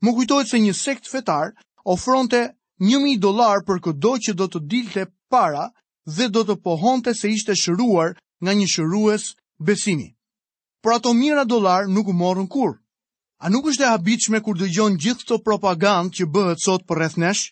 Më 0.00 0.10
kujtojt 0.16 0.48
se 0.48 0.58
një 0.60 0.74
sekt 0.76 1.08
fetar 1.12 1.52
ofronte 1.84 2.40
njëmi 2.80 3.16
dolar 3.20 3.60
për 3.68 3.80
këdo 3.86 4.12
që 4.24 4.32
do 4.40 4.46
të 4.48 4.62
dilte 4.72 5.02
para 5.32 5.68
dhe 6.16 6.28
do 6.32 6.44
të 6.48 6.58
pohonte 6.64 7.12
se 7.16 7.28
ishte 7.28 7.52
shëruar 7.60 8.16
nga 8.42 8.52
një 8.54 8.66
shërues 8.72 9.24
besimi. 9.58 10.08
Por 10.82 10.92
ato 10.96 11.12
mira 11.14 11.44
dolar 11.44 11.86
nuk 11.88 12.08
u 12.08 12.12
morën 12.16 12.48
kur. 12.48 12.72
A 13.40 13.48
nuk 13.52 13.66
është 13.72 13.84
e 13.84 13.92
habitshme 13.92 14.38
kur 14.44 14.56
dëgjon 14.56 14.96
gjithë 15.02 15.24
këtë 15.26 15.42
propagandë 15.44 16.14
që 16.16 16.24
bëhet 16.34 16.64
sot 16.64 16.86
për 16.88 16.98
rreth 17.00 17.18
nesh? 17.20 17.44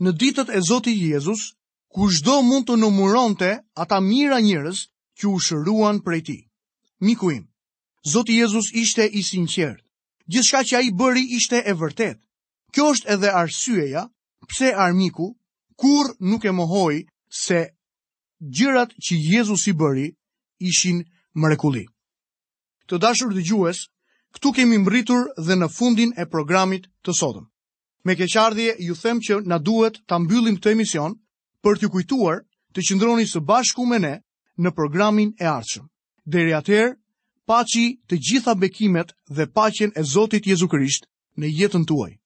Në 0.00 0.10
ditët 0.20 0.52
e 0.56 0.60
Zotit 0.68 0.96
Jezus, 0.96 1.52
kushdo 1.92 2.40
mund 2.44 2.68
të 2.68 2.76
numuronte 2.80 3.50
ata 3.82 3.98
mira 4.04 4.40
njerëz 4.40 4.78
që 5.18 5.24
u 5.32 5.36
shëruan 5.46 6.00
prej 6.04 6.22
tij. 6.28 6.42
Miku 7.04 7.30
im, 7.38 7.44
Zoti 8.12 8.38
Jezus 8.40 8.68
ishte 8.72 9.04
i 9.08 9.22
sinqert. 9.26 9.82
Gjithçka 10.30 10.60
që 10.68 10.74
ai 10.76 10.88
bëri 10.98 11.24
ishte 11.38 11.58
e 11.64 11.72
vërtetë. 11.80 12.20
Kjo 12.72 12.84
është 12.92 13.08
edhe 13.14 13.28
arsyeja 13.32 14.02
pse 14.48 14.72
armiku 14.84 15.32
kur 15.80 16.08
nuk 16.20 16.44
e 16.48 16.52
mohoi 16.52 17.04
se 17.28 17.68
gjërat 18.46 18.92
që 19.02 19.14
Jezus 19.18 19.66
i 19.66 19.74
bëri 19.74 20.08
ishin 20.62 21.02
mrekulli. 21.34 21.86
Të 22.88 22.98
dashur 22.98 23.34
dhe 23.34 23.42
gjues, 23.44 23.82
këtu 24.34 24.52
kemi 24.54 24.78
mbritur 24.78 25.26
dhe 25.38 25.56
në 25.58 25.68
fundin 25.76 26.14
e 26.16 26.24
programit 26.26 26.86
të 27.04 27.14
sotëm. 27.18 27.46
Me 28.04 28.14
keqardhje 28.16 28.76
ju 28.78 28.94
them 28.94 29.18
që 29.20 29.40
na 29.46 29.58
duhet 29.58 29.98
të 30.08 30.18
mbyllim 30.22 30.56
të 30.62 30.72
emision 30.74 31.18
për 31.62 31.78
t'ju 31.80 31.90
kujtuar 31.90 32.40
të 32.72 32.80
qëndroni 32.86 33.26
së 33.28 33.42
bashku 33.44 33.84
me 33.86 33.98
ne 33.98 34.14
në 34.58 34.70
programin 34.74 35.34
e 35.40 35.44
ardhshëm. 35.44 35.88
Deri 36.24 36.54
atëherë, 36.54 36.94
paçi 37.48 37.84
të 38.08 38.14
gjitha 38.16 38.54
bekimet 38.54 39.12
dhe 39.34 39.48
paqen 39.54 39.92
e 39.96 40.02
Zotit 40.04 40.46
Jezu 40.46 40.68
Krisht 40.68 41.10
në 41.36 41.50
jetën 41.58 41.84
tuaj. 41.84 42.17